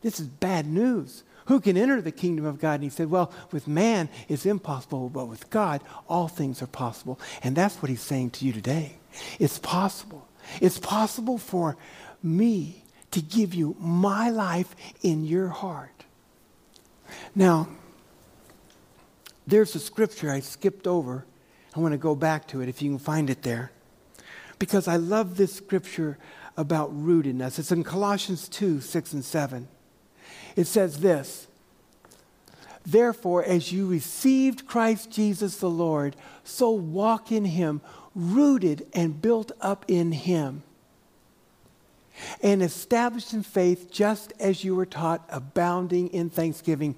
this 0.00 0.18
is 0.18 0.26
bad 0.26 0.66
news. 0.66 1.24
Who 1.46 1.60
can 1.60 1.76
enter 1.76 2.00
the 2.00 2.12
kingdom 2.12 2.44
of 2.44 2.60
God? 2.60 2.74
And 2.74 2.84
he 2.84 2.90
said, 2.90 3.10
Well, 3.10 3.32
with 3.50 3.66
man 3.66 4.08
it's 4.28 4.46
impossible, 4.46 5.08
but 5.08 5.26
with 5.26 5.50
God 5.50 5.82
all 6.08 6.28
things 6.28 6.62
are 6.62 6.66
possible. 6.66 7.18
And 7.42 7.56
that's 7.56 7.76
what 7.82 7.90
he's 7.90 8.02
saying 8.02 8.30
to 8.30 8.44
you 8.44 8.52
today. 8.52 8.96
It's 9.38 9.58
possible. 9.58 10.28
It's 10.60 10.78
possible 10.78 11.38
for 11.38 11.76
me 12.22 12.84
to 13.10 13.20
give 13.20 13.54
you 13.54 13.76
my 13.78 14.30
life 14.30 14.74
in 15.02 15.24
your 15.24 15.48
heart. 15.48 16.04
Now, 17.34 17.68
there's 19.46 19.74
a 19.74 19.80
scripture 19.80 20.30
I 20.30 20.40
skipped 20.40 20.86
over. 20.86 21.26
I 21.74 21.80
want 21.80 21.92
to 21.92 21.98
go 21.98 22.14
back 22.14 22.48
to 22.48 22.60
it 22.60 22.68
if 22.68 22.82
you 22.82 22.90
can 22.90 22.98
find 22.98 23.30
it 23.30 23.42
there. 23.42 23.70
Because 24.58 24.88
I 24.88 24.96
love 24.96 25.36
this 25.36 25.54
scripture 25.54 26.18
about 26.56 26.92
rootedness. 26.94 27.58
It's 27.58 27.72
in 27.72 27.82
Colossians 27.82 28.48
2 28.48 28.80
6 28.80 29.12
and 29.14 29.24
7. 29.24 29.68
It 30.56 30.66
says 30.66 31.00
this 31.00 31.46
Therefore, 32.84 33.44
as 33.44 33.72
you 33.72 33.86
received 33.86 34.66
Christ 34.66 35.10
Jesus 35.10 35.56
the 35.56 35.70
Lord, 35.70 36.16
so 36.44 36.70
walk 36.70 37.30
in 37.30 37.44
him 37.44 37.80
rooted 38.14 38.86
and 38.92 39.20
built 39.20 39.52
up 39.60 39.84
in 39.88 40.12
Him, 40.12 40.62
and 42.42 42.62
established 42.62 43.32
in 43.32 43.42
faith 43.42 43.90
just 43.90 44.32
as 44.38 44.64
you 44.64 44.74
were 44.74 44.86
taught, 44.86 45.24
abounding 45.28 46.08
in 46.08 46.30
thanksgiving. 46.30 46.94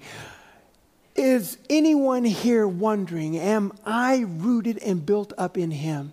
Is 1.15 1.57
anyone 1.69 2.25
here 2.25 2.67
wondering, 2.67 3.37
am 3.37 3.71
I 3.85 4.25
rooted 4.27 4.77
and 4.79 5.05
built 5.05 5.31
up 5.37 5.57
in 5.57 5.71
Him? 5.71 6.11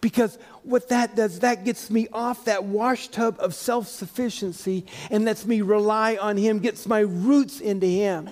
Because 0.00 0.38
what 0.62 0.88
that 0.88 1.14
does, 1.14 1.40
that 1.40 1.64
gets 1.64 1.90
me 1.90 2.08
off 2.12 2.46
that 2.46 2.64
washtub 2.64 3.36
of 3.38 3.54
self 3.54 3.88
sufficiency 3.88 4.86
and 5.10 5.24
lets 5.24 5.44
me 5.44 5.60
rely 5.60 6.16
on 6.16 6.36
Him, 6.36 6.58
gets 6.58 6.86
my 6.86 7.00
roots 7.00 7.60
into 7.60 7.86
Him. 7.86 8.30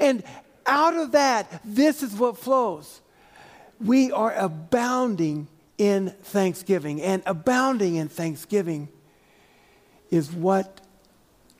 And 0.00 0.22
out 0.66 0.94
of 0.94 1.12
that, 1.12 1.60
this 1.64 2.02
is 2.02 2.14
what 2.14 2.38
flows 2.38 3.00
we 3.80 4.12
are 4.12 4.34
abounding 4.34 5.48
in 5.78 6.10
thanksgiving. 6.22 7.02
And 7.02 7.22
abounding 7.26 7.96
in 7.96 8.08
thanksgiving 8.08 8.88
is 10.10 10.32
what 10.32 10.80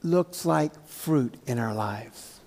looks 0.03 0.45
like 0.45 0.87
fruit 0.87 1.35
in 1.47 1.59
our 1.59 1.75
lives. 1.75 2.41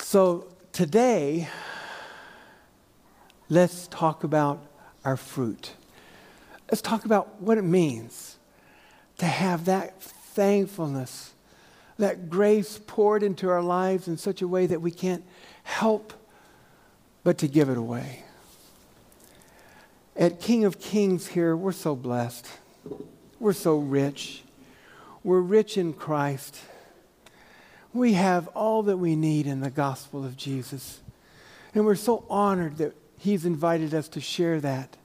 So 0.00 0.48
today, 0.72 1.48
let's 3.52 3.86
talk 3.88 4.24
about 4.24 4.64
our 5.04 5.16
fruit. 5.16 5.72
Let's 6.70 6.80
talk 6.80 7.04
about 7.04 7.42
what 7.42 7.58
it 7.58 7.62
means 7.62 8.38
to 9.18 9.26
have 9.26 9.66
that 9.66 10.02
thankfulness, 10.02 11.34
that 11.98 12.30
grace 12.30 12.80
poured 12.86 13.22
into 13.22 13.50
our 13.50 13.60
lives 13.60 14.08
in 14.08 14.16
such 14.16 14.40
a 14.40 14.48
way 14.48 14.64
that 14.64 14.80
we 14.80 14.90
can't 14.90 15.22
help 15.64 16.14
but 17.24 17.36
to 17.38 17.46
give 17.46 17.68
it 17.68 17.76
away. 17.76 18.24
At 20.16 20.40
King 20.40 20.64
of 20.64 20.80
Kings 20.80 21.26
here, 21.26 21.54
we're 21.54 21.72
so 21.72 21.94
blessed. 21.94 22.48
We're 23.38 23.52
so 23.52 23.76
rich. 23.76 24.44
We're 25.22 25.40
rich 25.40 25.76
in 25.76 25.92
Christ. 25.92 26.58
We 27.92 28.14
have 28.14 28.48
all 28.48 28.84
that 28.84 28.96
we 28.96 29.14
need 29.14 29.46
in 29.46 29.60
the 29.60 29.70
gospel 29.70 30.24
of 30.24 30.38
Jesus. 30.38 31.00
And 31.74 31.84
we're 31.84 31.96
so 31.96 32.24
honored 32.30 32.78
that 32.78 32.94
He's 33.22 33.46
invited 33.46 33.94
us 33.94 34.08
to 34.08 34.20
share 34.20 34.60
that. 34.62 34.96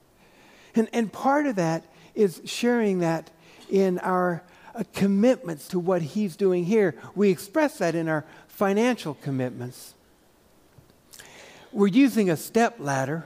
And, 0.74 0.88
and 0.92 1.12
part 1.12 1.46
of 1.46 1.54
that 1.54 1.84
is 2.16 2.42
sharing 2.44 2.98
that 2.98 3.30
in 3.70 4.00
our 4.00 4.42
uh, 4.74 4.82
commitments 4.92 5.68
to 5.68 5.78
what 5.78 6.02
He's 6.02 6.34
doing 6.34 6.64
here. 6.64 6.96
We 7.14 7.30
express 7.30 7.78
that 7.78 7.94
in 7.94 8.08
our 8.08 8.24
financial 8.48 9.14
commitments. 9.14 9.94
We're 11.70 11.86
using 11.86 12.28
a 12.28 12.36
step 12.36 12.80
ladder 12.80 13.24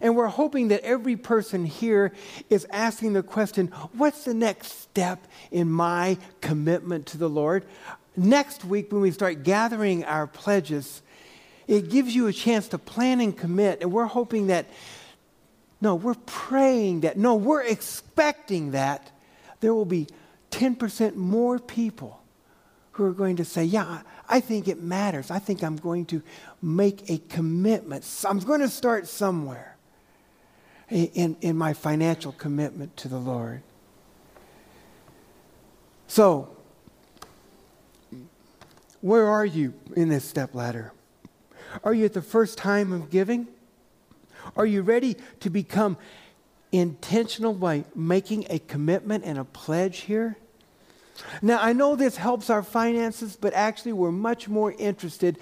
and 0.00 0.16
we're 0.16 0.28
hoping 0.28 0.68
that 0.68 0.80
every 0.80 1.16
person 1.16 1.66
here 1.66 2.10
is 2.48 2.66
asking 2.70 3.12
the 3.12 3.22
question 3.22 3.66
what's 3.92 4.24
the 4.24 4.32
next 4.32 4.80
step 4.80 5.26
in 5.50 5.70
my 5.70 6.16
commitment 6.40 7.04
to 7.08 7.18
the 7.18 7.28
Lord? 7.28 7.66
Next 8.16 8.64
week, 8.64 8.90
when 8.90 9.02
we 9.02 9.10
start 9.10 9.42
gathering 9.42 10.02
our 10.04 10.26
pledges, 10.26 11.02
it 11.66 11.88
gives 11.90 12.14
you 12.14 12.26
a 12.26 12.32
chance 12.32 12.68
to 12.68 12.78
plan 12.78 13.20
and 13.20 13.36
commit. 13.36 13.80
And 13.80 13.92
we're 13.92 14.06
hoping 14.06 14.48
that, 14.48 14.66
no, 15.80 15.94
we're 15.94 16.14
praying 16.26 17.00
that, 17.00 17.16
no, 17.16 17.34
we're 17.34 17.62
expecting 17.62 18.72
that 18.72 19.10
there 19.60 19.74
will 19.74 19.84
be 19.84 20.08
10% 20.50 21.16
more 21.16 21.58
people 21.58 22.20
who 22.92 23.04
are 23.04 23.12
going 23.12 23.36
to 23.36 23.44
say, 23.44 23.64
Yeah, 23.64 24.02
I 24.28 24.40
think 24.40 24.68
it 24.68 24.80
matters. 24.80 25.30
I 25.30 25.38
think 25.38 25.62
I'm 25.62 25.76
going 25.76 26.06
to 26.06 26.22
make 26.62 27.10
a 27.10 27.18
commitment. 27.28 28.06
I'm 28.28 28.38
going 28.38 28.60
to 28.60 28.68
start 28.68 29.08
somewhere 29.08 29.76
in, 30.88 31.36
in 31.40 31.56
my 31.56 31.72
financial 31.72 32.32
commitment 32.32 32.96
to 32.98 33.08
the 33.08 33.18
Lord. 33.18 33.62
So, 36.06 36.56
where 39.00 39.26
are 39.26 39.44
you 39.44 39.74
in 39.96 40.08
this 40.08 40.24
step 40.24 40.54
ladder? 40.54 40.92
Are 41.82 41.94
you 41.94 42.04
at 42.04 42.12
the 42.12 42.22
first 42.22 42.58
time 42.58 42.92
of 42.92 43.10
giving? 43.10 43.48
Are 44.56 44.66
you 44.66 44.82
ready 44.82 45.16
to 45.40 45.50
become 45.50 45.96
intentional 46.70 47.54
by 47.54 47.84
making 47.94 48.46
a 48.50 48.58
commitment 48.58 49.24
and 49.24 49.38
a 49.38 49.44
pledge 49.44 50.00
here? 50.00 50.36
Now, 51.40 51.58
I 51.60 51.72
know 51.72 51.96
this 51.96 52.16
helps 52.16 52.50
our 52.50 52.62
finances, 52.62 53.36
but 53.40 53.54
actually, 53.54 53.92
we're 53.92 54.10
much 54.10 54.48
more 54.48 54.72
interested 54.72 55.38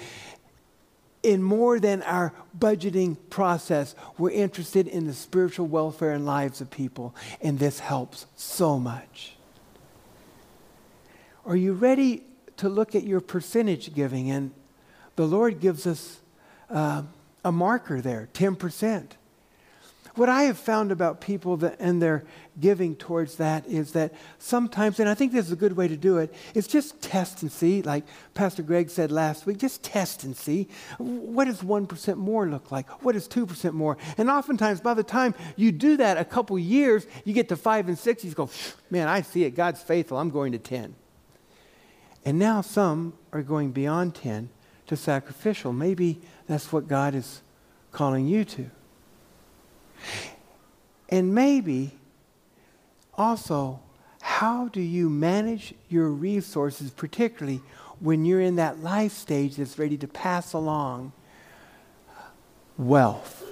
in 1.23 1.43
more 1.43 1.79
than 1.79 2.03
our 2.03 2.33
budgeting 2.59 3.17
process, 3.31 3.95
we're 4.19 4.33
interested 4.33 4.89
in 4.89 5.07
the 5.07 5.13
spiritual 5.13 5.67
welfare 5.67 6.11
and 6.11 6.27
lives 6.27 6.61
of 6.61 6.69
people, 6.69 7.15
and 7.41 7.59
this 7.59 7.79
helps 7.79 8.27
so 8.35 8.79
much. 8.79 9.37
Are 11.47 11.57
you 11.57 11.75
ready 11.75 12.25
to 12.57 12.69
look 12.69 12.95
at 12.95 13.05
your 13.05 13.21
percentage 13.21 13.95
giving? 13.95 14.31
And 14.31 14.53
the 15.15 15.27
Lord 15.27 15.61
gives 15.61 15.87
us 15.87 16.22
uh, 16.73 17.03
a 17.45 17.53
marker 17.53 18.01
there 18.01 18.29
10%. 18.35 19.13
What 20.15 20.29
I 20.29 20.43
have 20.43 20.59
found 20.59 20.93
about 20.93 21.23
people 21.23 21.57
that, 21.59 21.77
and 21.81 22.03
their 22.03 22.25
giving 22.61 22.97
towards 22.97 23.37
that 23.37 23.67
is 23.67 23.93
that 23.93 24.13
sometimes, 24.39 25.01
and 25.01 25.09
I 25.09 25.15
think 25.15 25.33
this 25.33 25.47
is 25.47 25.53
a 25.53 25.57
good 25.57 25.75
way 25.75 25.89
to 25.89 25.97
do 25.97 26.19
it, 26.19 26.35
is 26.55 26.67
just 26.67 27.01
test 27.01 27.41
and 27.41 27.51
see, 27.51 27.81
like 27.81 28.05
Pastor 28.35 28.63
Greg 28.63 28.91
said 28.91 29.11
last 29.11 29.47
week, 29.47 29.57
just 29.57 29.83
test 29.83 30.25
and 30.25 30.37
see. 30.37 30.69
What 30.99 31.47
does 31.47 31.63
1% 31.63 32.17
more 32.17 32.47
look 32.47 32.71
like? 32.71 33.03
What 33.03 33.17
is 33.17 33.27
2% 33.27 33.73
more? 33.73 33.97
And 34.19 34.29
oftentimes, 34.29 34.83
by 34.83 34.93
the 34.93 35.03
time 35.03 35.35
you 35.57 35.73
do 35.73 35.97
that 35.97 36.19
a 36.19 36.27
couple 36.27 36.59
years, 36.59 37.07
you 37.25 37.33
get 37.33 37.49
to 37.49 37.57
five 37.57 37.89
and 37.89 37.99
six, 37.99 38.23
you 38.23 38.31
go, 38.33 38.51
man, 38.91 39.09
I 39.09 39.23
see 39.23 39.45
it. 39.45 39.53
God's 39.53 39.81
faithful. 39.81 40.19
I'm 40.19 40.31
going 40.31 40.53
to 40.53 40.59
10. 40.59 40.95
And 42.27 42.39
now 42.39 42.61
some 42.61 43.15
are 43.33 43.43
going 43.43 43.71
beyond 43.71 44.15
10 44.15 44.51
to 44.89 44.97
sacrificial. 44.97 45.73
Maybe 45.73 46.21
that's 46.47 46.73
what 46.73 46.89
God 46.89 47.15
is 47.15 47.43
calling 47.91 48.27
you 48.27 48.45
to. 48.45 48.71
And 51.09 51.35
maybe 51.35 51.93
also, 53.15 53.81
how 54.21 54.69
do 54.69 54.81
you 54.81 55.11
manage 55.11 55.75
your 55.89 56.09
resources, 56.09 56.91
particularly 56.91 57.61
when 58.01 58.25
you're 58.25 58.41
in 58.41 58.57
that 58.57 58.83
life 58.83 59.13
stage 59.13 59.57
that's 59.57 59.79
ready 59.79 59.97
to 59.99 60.09
pass 60.09 60.53
along 60.53 61.13
wealth? 62.79 63.45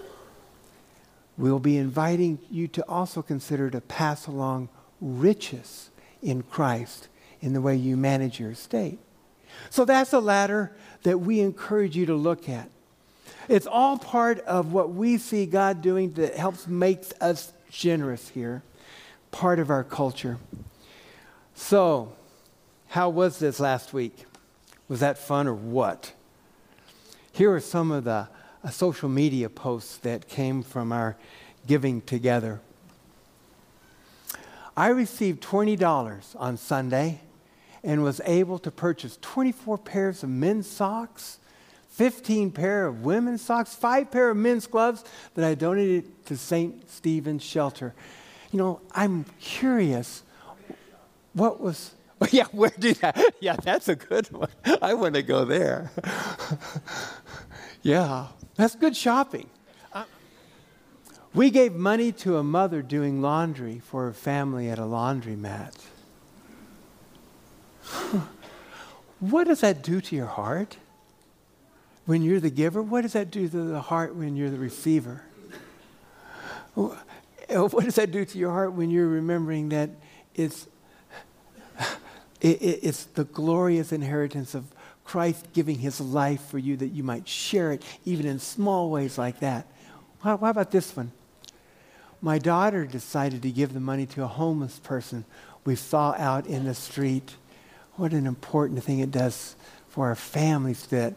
We'll 1.37 1.59
be 1.59 1.77
inviting 1.77 2.39
you 2.51 2.69
to 2.69 2.87
also 2.89 3.23
consider 3.23 3.71
to 3.71 3.81
pass 3.81 4.27
along 4.27 4.69
riches 5.01 5.91
in 6.23 6.43
Christ 6.43 7.09
in 7.41 7.53
the 7.53 7.61
way 7.61 7.77
you 7.77 7.97
manage 7.97 8.41
your 8.41 8.51
estate. 8.51 8.99
So 9.71 9.85
that's 9.85 10.13
a 10.13 10.21
ladder 10.21 10.73
that 11.03 11.19
we 11.19 11.41
encourage 11.41 11.97
you 11.97 12.07
to 12.07 12.15
look 12.15 12.49
at. 12.49 12.71
It's 13.49 13.67
all 13.67 13.99
part 13.99 14.41
of 14.41 14.73
what 14.73 14.93
we 14.93 15.19
see 15.19 15.47
God 15.47 15.83
doing 15.83 16.13
that 16.15 16.35
helps 16.35 16.67
make 16.67 17.03
us 17.21 17.53
generous 17.71 18.29
here, 18.29 18.63
part 19.31 19.59
of 19.59 19.71
our 19.71 19.85
culture. 19.85 20.39
So, 21.55 22.13
how 22.89 23.09
was 23.09 23.39
this 23.39 23.61
last 23.61 23.93
week? 23.93 24.25
Was 24.89 25.01
that 25.01 25.19
fun 25.19 25.47
or 25.47 25.55
what? 25.55 26.13
Here 27.33 27.53
are 27.55 27.61
some 27.61 27.91
of 27.91 28.05
the 28.05 28.29
uh, 28.63 28.71
social 28.71 29.09
media 29.09 29.49
posts 29.49 29.97
that 29.99 30.29
came 30.29 30.63
from 30.63 30.93
our 30.93 31.17
giving 31.67 32.01
together. 32.03 32.61
I 34.77 34.89
received 34.89 35.43
$20 35.43 36.37
on 36.37 36.57
Sunday 36.57 37.21
and 37.83 38.03
was 38.03 38.21
able 38.25 38.59
to 38.61 38.71
purchase 38.71 39.19
24 39.21 39.79
pairs 39.79 40.23
of 40.23 40.31
men's 40.31 40.67
socks 40.67 41.39
15 42.01 42.51
pair 42.53 42.87
of 42.87 43.05
women's 43.05 43.43
socks, 43.43 43.75
five 43.75 44.11
pair 44.11 44.31
of 44.31 44.37
men's 44.39 44.67
gloves 44.67 45.05
that 45.35 45.45
I 45.45 45.55
donated 45.55 46.25
to 46.25 46.37
St. 46.39 46.91
Stephen's 46.91 47.43
Shelter. 47.43 47.93
You 48.51 48.59
know, 48.59 48.81
I'm 48.93 49.27
curious, 49.39 50.23
what 51.35 51.61
was, 51.61 51.93
oh, 52.23 52.27
yeah, 52.31 52.47
where 52.53 52.73
did 52.79 52.97
that, 53.03 53.23
yeah, 53.41 53.55
that's 53.55 53.89
a 53.89 53.97
good 53.97 54.33
one. 54.33 54.49
I 54.81 54.95
want 54.95 55.15
to 55.17 55.23
go 55.23 55.45
there. 55.45 55.91
yeah, 57.83 58.29
that's 58.55 58.77
good 58.77 58.97
shopping. 58.97 59.51
Uh, 59.93 60.05
we 61.35 61.51
gave 61.51 61.75
money 61.75 62.13
to 62.13 62.39
a 62.39 62.43
mother 62.43 62.81
doing 62.81 63.21
laundry 63.21 63.79
for 63.79 64.07
her 64.07 64.15
family 64.15 64.71
at 64.71 64.79
a 64.79 64.85
laundromat. 64.85 65.75
what 69.21 69.47
does 69.47 69.61
that 69.61 69.83
do 69.83 70.01
to 70.01 70.17
your 70.17 70.25
heart? 70.25 70.79
When 72.11 72.25
you're 72.25 72.41
the 72.41 72.51
giver? 72.51 72.83
What 72.83 73.03
does 73.03 73.13
that 73.13 73.31
do 73.31 73.49
to 73.49 73.57
the 73.57 73.81
heart 73.81 74.17
when 74.17 74.35
you're 74.35 74.51
the 74.51 74.59
receiver? 74.59 75.23
What 76.75 77.85
does 77.85 77.95
that 77.95 78.11
do 78.11 78.25
to 78.25 78.37
your 78.37 78.51
heart 78.51 78.73
when 78.73 78.91
you're 78.91 79.07
remembering 79.07 79.69
that 79.69 79.91
it's, 80.35 80.67
it, 82.41 82.59
it's 82.83 83.05
the 83.05 83.23
glorious 83.23 83.93
inheritance 83.93 84.57
of 84.57 84.65
Christ 85.05 85.53
giving 85.53 85.79
his 85.79 86.01
life 86.01 86.41
for 86.47 86.59
you 86.59 86.77
that 86.79 86.89
you 86.89 87.05
might 87.05 87.29
share 87.29 87.71
it 87.71 87.85
even 88.05 88.27
in 88.27 88.41
small 88.41 88.91
ways 88.91 89.17
like 89.17 89.39
that? 89.39 89.69
How, 90.21 90.37
how 90.37 90.51
about 90.51 90.73
this 90.73 90.97
one? 90.97 91.13
My 92.21 92.41
daughter 92.41 92.87
decided 92.87 93.43
to 93.43 93.53
give 93.53 93.73
the 93.73 93.79
money 93.79 94.07
to 94.07 94.25
a 94.25 94.27
homeless 94.27 94.81
person 94.81 95.25
we 95.65 95.77
saw 95.77 96.17
out 96.19 96.45
in 96.49 96.65
the 96.65 96.75
street. 96.75 97.37
What 97.95 98.11
an 98.11 98.27
important 98.27 98.83
thing 98.83 98.99
it 98.99 99.13
does 99.13 99.55
for 99.89 100.09
our 100.09 100.17
families 100.17 100.87
that 100.87 101.15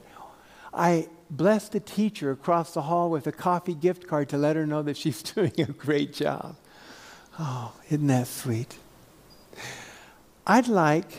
I 0.73 1.07
blessed 1.29 1.75
a 1.75 1.79
teacher 1.79 2.31
across 2.31 2.73
the 2.73 2.83
hall 2.83 3.09
with 3.09 3.27
a 3.27 3.31
coffee 3.31 3.73
gift 3.73 4.07
card 4.07 4.29
to 4.29 4.38
let 4.38 4.55
her 4.55 4.65
know 4.65 4.81
that 4.83 4.97
she's 4.97 5.21
doing 5.33 5.53
a 5.57 5.65
great 5.65 6.13
job. 6.13 6.55
Oh, 7.39 7.73
isn't 7.89 8.07
that 8.07 8.27
sweet? 8.27 8.77
I'd 10.45 10.67
like 10.67 11.12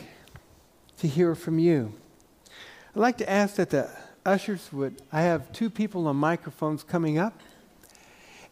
to 0.97 1.07
hear 1.07 1.35
from 1.35 1.59
you. 1.59 1.93
I'd 2.95 2.99
like 2.99 3.17
to 3.17 3.29
ask 3.29 3.55
that 3.55 3.71
the 3.71 3.89
ushers 4.25 4.71
would, 4.71 5.01
I 5.11 5.21
have 5.21 5.51
two 5.51 5.69
people 5.69 6.07
on 6.07 6.15
microphones 6.15 6.83
coming 6.83 7.17
up, 7.17 7.39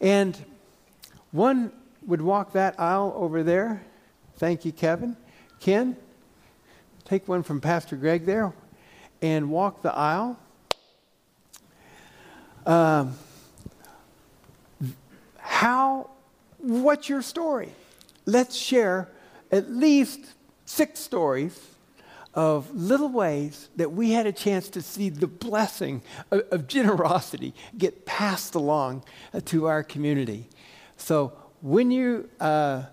and 0.00 0.36
one 1.32 1.72
would 2.06 2.20
walk 2.20 2.52
that 2.52 2.78
aisle 2.78 3.12
over 3.16 3.42
there. 3.42 3.82
Thank 4.36 4.64
you, 4.64 4.72
Kevin. 4.72 5.16
Ken, 5.60 5.96
take 7.04 7.26
one 7.26 7.42
from 7.42 7.60
Pastor 7.60 7.96
Greg 7.96 8.26
there 8.26 8.52
and 9.22 9.50
walk 9.50 9.82
the 9.82 9.94
aisle. 9.94 10.38
Um, 12.66 13.16
how, 15.36 16.10
what's 16.58 17.08
your 17.08 17.22
story? 17.22 17.70
Let's 18.26 18.56
share 18.56 19.08
at 19.52 19.70
least 19.70 20.20
six 20.64 21.00
stories 21.00 21.58
of 22.32 22.74
little 22.74 23.10
ways 23.10 23.68
that 23.76 23.92
we 23.92 24.10
had 24.10 24.26
a 24.26 24.32
chance 24.32 24.68
to 24.70 24.82
see 24.82 25.08
the 25.08 25.26
blessing 25.26 26.02
of, 26.30 26.40
of 26.50 26.66
generosity 26.66 27.54
get 27.78 28.06
passed 28.06 28.54
along 28.54 29.04
uh, 29.32 29.40
to 29.44 29.66
our 29.66 29.84
community. 29.84 30.48
So 30.96 31.32
when 31.60 31.90
you 31.90 32.28
uh, 32.40 32.84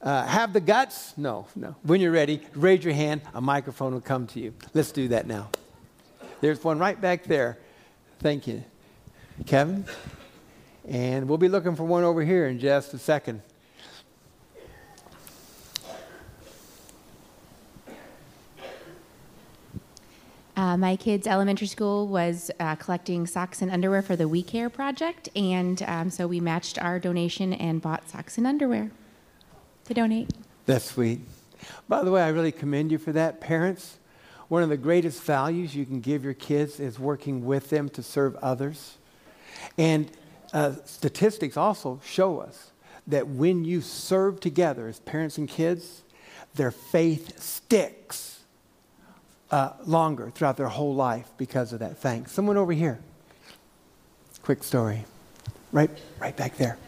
uh, 0.00 0.26
have 0.26 0.52
the 0.52 0.60
guts, 0.60 1.12
no, 1.18 1.46
no. 1.54 1.74
When 1.82 2.00
you're 2.00 2.12
ready, 2.12 2.40
raise 2.54 2.84
your 2.84 2.94
hand. 2.94 3.22
A 3.34 3.40
microphone 3.40 3.92
will 3.92 4.00
come 4.00 4.26
to 4.28 4.40
you. 4.40 4.54
Let's 4.72 4.92
do 4.92 5.08
that 5.08 5.26
now. 5.26 5.50
There's 6.40 6.62
one 6.62 6.78
right 6.78 6.98
back 6.98 7.24
there. 7.24 7.58
Thank 8.20 8.46
you, 8.46 8.64
Kevin. 9.46 9.84
And 10.88 11.28
we'll 11.28 11.38
be 11.38 11.48
looking 11.48 11.76
for 11.76 11.84
one 11.84 12.04
over 12.04 12.22
here 12.22 12.46
in 12.46 12.58
just 12.58 12.94
a 12.94 12.98
second. 12.98 13.42
Uh, 20.56 20.76
my 20.76 20.96
kids' 20.96 21.26
elementary 21.26 21.66
school 21.66 22.08
was 22.08 22.50
uh, 22.58 22.74
collecting 22.76 23.26
socks 23.26 23.60
and 23.60 23.70
underwear 23.70 24.00
for 24.00 24.16
the 24.16 24.26
We 24.26 24.42
Care 24.42 24.70
project, 24.70 25.28
and 25.36 25.82
um, 25.82 26.08
so 26.08 26.26
we 26.26 26.40
matched 26.40 26.82
our 26.82 26.98
donation 26.98 27.52
and 27.52 27.82
bought 27.82 28.08
socks 28.08 28.38
and 28.38 28.46
underwear 28.46 28.90
to 29.84 29.94
donate. 29.94 30.30
That's 30.64 30.86
sweet. 30.86 31.20
By 31.88 32.02
the 32.04 32.10
way, 32.10 32.22
I 32.22 32.28
really 32.28 32.52
commend 32.52 32.90
you 32.90 32.96
for 32.96 33.12
that. 33.12 33.38
Parents, 33.38 33.98
one 34.48 34.62
of 34.62 34.68
the 34.68 34.76
greatest 34.76 35.22
values 35.22 35.74
you 35.74 35.84
can 35.84 36.00
give 36.00 36.24
your 36.24 36.34
kids 36.34 36.78
is 36.80 36.98
working 36.98 37.44
with 37.44 37.70
them 37.70 37.88
to 37.90 38.02
serve 38.02 38.36
others. 38.36 38.96
And 39.76 40.10
uh, 40.52 40.72
statistics 40.84 41.56
also 41.56 42.00
show 42.04 42.38
us 42.38 42.70
that 43.06 43.26
when 43.28 43.64
you 43.64 43.80
serve 43.80 44.40
together 44.40 44.88
as 44.88 45.00
parents 45.00 45.38
and 45.38 45.48
kids, 45.48 46.02
their 46.54 46.70
faith 46.70 47.40
sticks 47.40 48.40
uh, 49.50 49.72
longer 49.84 50.30
throughout 50.30 50.56
their 50.56 50.68
whole 50.68 50.94
life 50.94 51.28
because 51.36 51.72
of 51.72 51.80
that. 51.80 51.98
Thanks. 51.98 52.32
Someone 52.32 52.56
over 52.56 52.72
here. 52.72 52.98
Quick 54.42 54.62
story. 54.62 55.04
Right, 55.72 55.90
right 56.20 56.36
back 56.36 56.56
there. 56.56 56.78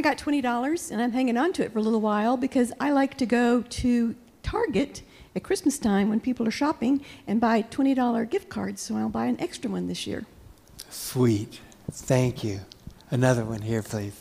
I 0.00 0.02
got 0.02 0.16
$20 0.16 0.90
and 0.90 1.02
I'm 1.02 1.12
hanging 1.12 1.36
on 1.36 1.52
to 1.52 1.62
it 1.62 1.74
for 1.74 1.78
a 1.78 1.82
little 1.82 2.00
while 2.00 2.38
because 2.38 2.72
I 2.80 2.90
like 2.90 3.18
to 3.18 3.26
go 3.26 3.60
to 3.60 4.16
Target 4.42 5.02
at 5.36 5.42
Christmas 5.42 5.78
time 5.78 6.08
when 6.08 6.20
people 6.20 6.48
are 6.48 6.50
shopping 6.50 7.04
and 7.26 7.38
buy 7.38 7.60
$20 7.60 8.30
gift 8.30 8.48
cards, 8.48 8.80
so 8.80 8.96
I'll 8.96 9.10
buy 9.10 9.26
an 9.26 9.38
extra 9.38 9.70
one 9.70 9.88
this 9.88 10.06
year. 10.06 10.24
Sweet. 10.88 11.60
Thank 11.90 12.42
you. 12.42 12.60
Another 13.10 13.44
one 13.44 13.60
here, 13.60 13.82
please. 13.82 14.18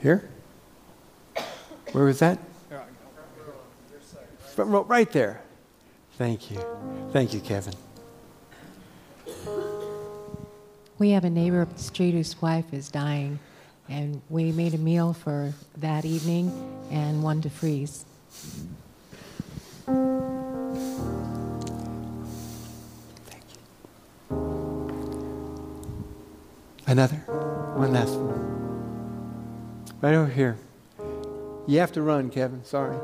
Here? 0.00 0.28
Where 1.90 2.04
was 2.04 2.20
that? 2.20 2.38
Front 4.54 4.70
row, 4.70 4.84
right 4.84 5.10
there. 5.10 5.40
Thank 6.16 6.52
you. 6.52 6.64
Thank 7.12 7.34
you, 7.34 7.40
Kevin. 7.40 7.74
We 10.98 11.10
have 11.10 11.24
a 11.24 11.30
neighbor 11.30 11.60
up 11.60 11.76
the 11.76 11.82
street 11.82 12.12
whose 12.12 12.40
wife 12.40 12.72
is 12.72 12.90
dying, 12.90 13.38
and 13.88 14.22
we 14.30 14.50
made 14.50 14.72
a 14.72 14.78
meal 14.78 15.12
for 15.12 15.52
that 15.76 16.06
evening 16.06 16.50
and 16.90 17.22
one 17.22 17.42
to 17.42 17.50
freeze. 17.50 18.06
Another. 26.86 27.16
One 27.76 27.92
last 27.92 28.14
one. 28.14 28.56
Right 30.00 30.14
over 30.14 30.30
here. 30.30 30.56
You 31.66 31.80
have 31.80 31.92
to 31.92 32.00
run, 32.00 32.30
Kevin. 32.30 32.64
Sorry. 32.64 32.96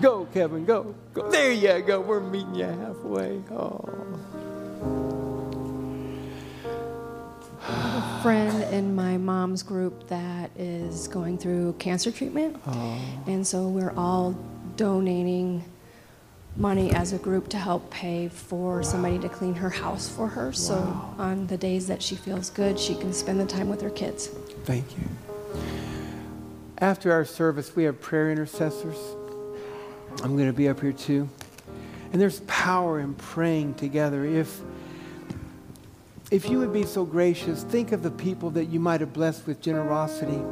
Go, 0.00 0.26
Kevin, 0.34 0.64
go. 0.64 0.96
Go. 1.14 1.30
There 1.30 1.52
you 1.52 1.80
go. 1.82 2.00
We're 2.00 2.18
meeting 2.18 2.56
you 2.56 2.64
halfway. 2.64 3.40
Oh. 3.52 3.88
Friend 8.26 8.74
in 8.74 8.92
my 8.92 9.16
mom's 9.16 9.62
group 9.62 10.08
that 10.08 10.50
is 10.58 11.06
going 11.06 11.38
through 11.38 11.72
cancer 11.74 12.10
treatment. 12.10 12.60
Oh. 12.66 13.00
And 13.28 13.46
so 13.46 13.68
we're 13.68 13.92
all 13.96 14.32
donating 14.74 15.64
money 16.56 16.92
as 16.92 17.12
a 17.12 17.18
group 17.18 17.46
to 17.46 17.56
help 17.56 17.88
pay 17.88 18.26
for 18.26 18.82
somebody 18.82 19.16
to 19.20 19.28
clean 19.28 19.54
her 19.54 19.70
house 19.70 20.08
for 20.08 20.26
her. 20.26 20.52
So 20.52 20.74
on 21.18 21.46
the 21.46 21.56
days 21.56 21.86
that 21.86 22.02
she 22.02 22.16
feels 22.16 22.50
good, 22.50 22.80
she 22.80 22.96
can 22.96 23.12
spend 23.12 23.38
the 23.38 23.46
time 23.46 23.68
with 23.68 23.80
her 23.80 23.90
kids. 23.90 24.26
Thank 24.64 24.86
you. 24.98 25.04
After 26.78 27.12
our 27.12 27.24
service, 27.24 27.76
we 27.76 27.84
have 27.84 28.00
prayer 28.00 28.32
intercessors. 28.32 28.98
I'm 30.24 30.34
going 30.34 30.48
to 30.48 30.52
be 30.52 30.68
up 30.68 30.80
here 30.80 30.92
too. 30.92 31.28
And 32.12 32.20
there's 32.20 32.40
power 32.40 32.98
in 32.98 33.14
praying 33.14 33.74
together. 33.74 34.24
If 34.24 34.60
if 36.30 36.48
you 36.48 36.58
would 36.58 36.72
be 36.72 36.84
so 36.84 37.04
gracious, 37.04 37.62
think 37.62 37.92
of 37.92 38.02
the 38.02 38.10
people 38.10 38.50
that 38.50 38.64
you 38.66 38.80
might 38.80 39.00
have 39.00 39.12
blessed 39.12 39.46
with 39.46 39.60
generosity 39.60 40.42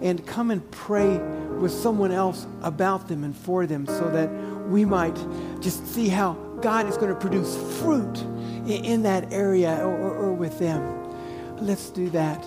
and 0.00 0.26
come 0.26 0.50
and 0.50 0.68
pray 0.70 1.18
with 1.58 1.70
someone 1.70 2.10
else 2.10 2.46
about 2.62 3.08
them 3.08 3.22
and 3.22 3.36
for 3.36 3.66
them 3.66 3.86
so 3.86 4.10
that 4.10 4.30
we 4.68 4.84
might 4.84 5.14
just 5.60 5.86
see 5.86 6.08
how 6.08 6.32
God 6.60 6.88
is 6.88 6.96
going 6.96 7.12
to 7.12 7.18
produce 7.18 7.56
fruit 7.80 8.22
in, 8.66 9.02
that 9.02 9.32
area 9.32 9.76
or, 9.84 9.96
or, 9.96 10.14
or 10.14 10.32
with 10.32 10.58
them. 10.58 10.82
Let's 11.58 11.90
do 11.90 12.08
that. 12.10 12.42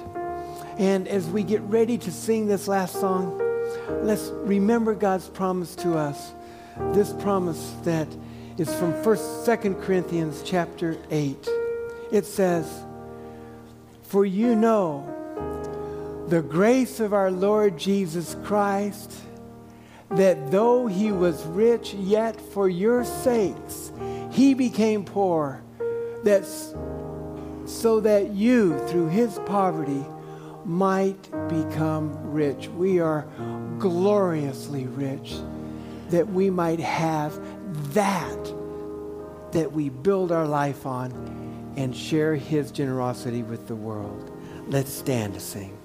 And 0.78 1.08
as 1.08 1.28
we 1.28 1.44
get 1.44 1.62
ready 1.62 1.98
to 2.00 2.12
sing 2.12 2.48
this 2.48 2.68
last 2.68 3.00
song, 3.00 3.38
let's 4.02 4.32
remember 4.44 4.96
God's 4.96 5.30
promise 5.30 5.76
to 5.78 5.98
us. 5.98 6.34
This 6.94 7.14
promise 7.14 7.74
that 7.84 8.08
is 8.58 8.74
from 8.76 8.94
1st, 8.94 9.46
2nd 9.46 9.82
Corinthians 9.84 10.42
chapter 10.44 10.98
8. 11.12 11.48
It 12.12 12.26
says, 12.26 12.84
For 14.04 14.26
you 14.26 14.56
know 14.56 15.12
the 16.28 16.42
grace 16.42 17.00
of 17.00 17.14
our 17.14 17.32
Lord 17.32 17.78
Jesus 17.78 18.36
Christ 18.44 19.12
that 20.12 20.52
though 20.52 20.88
he 20.88 21.12
was 21.12 21.44
rich, 21.46 21.94
yet 21.94 22.40
for 22.40 22.70
your 22.70 23.04
sakes 23.04 23.92
he 24.32 24.54
became 24.54 25.04
poor, 25.04 25.62
that 26.24 26.46
so 27.66 28.00
that 28.00 28.32
you, 28.32 28.78
through 28.88 29.08
his 29.10 29.40
poverty, 29.46 30.06
might 30.66 31.22
become 31.48 32.32
rich. 32.32 32.68
We 32.70 33.00
are 33.00 33.28
gloriously 33.80 34.86
rich, 34.86 35.36
that 36.10 36.28
we 36.28 36.50
might 36.50 36.80
have 36.80 37.40
that 37.94 38.54
that 39.52 39.72
we 39.72 39.90
build 39.90 40.32
our 40.32 40.46
life 40.46 40.86
on 40.86 41.12
and 41.78 41.96
share 41.96 42.36
his 42.36 42.72
generosity 42.72 43.44
with 43.44 43.68
the 43.68 43.76
world. 43.76 44.32
Let's 44.68 44.92
stand 44.92 45.34
to 45.34 45.40
sing. 45.40 45.78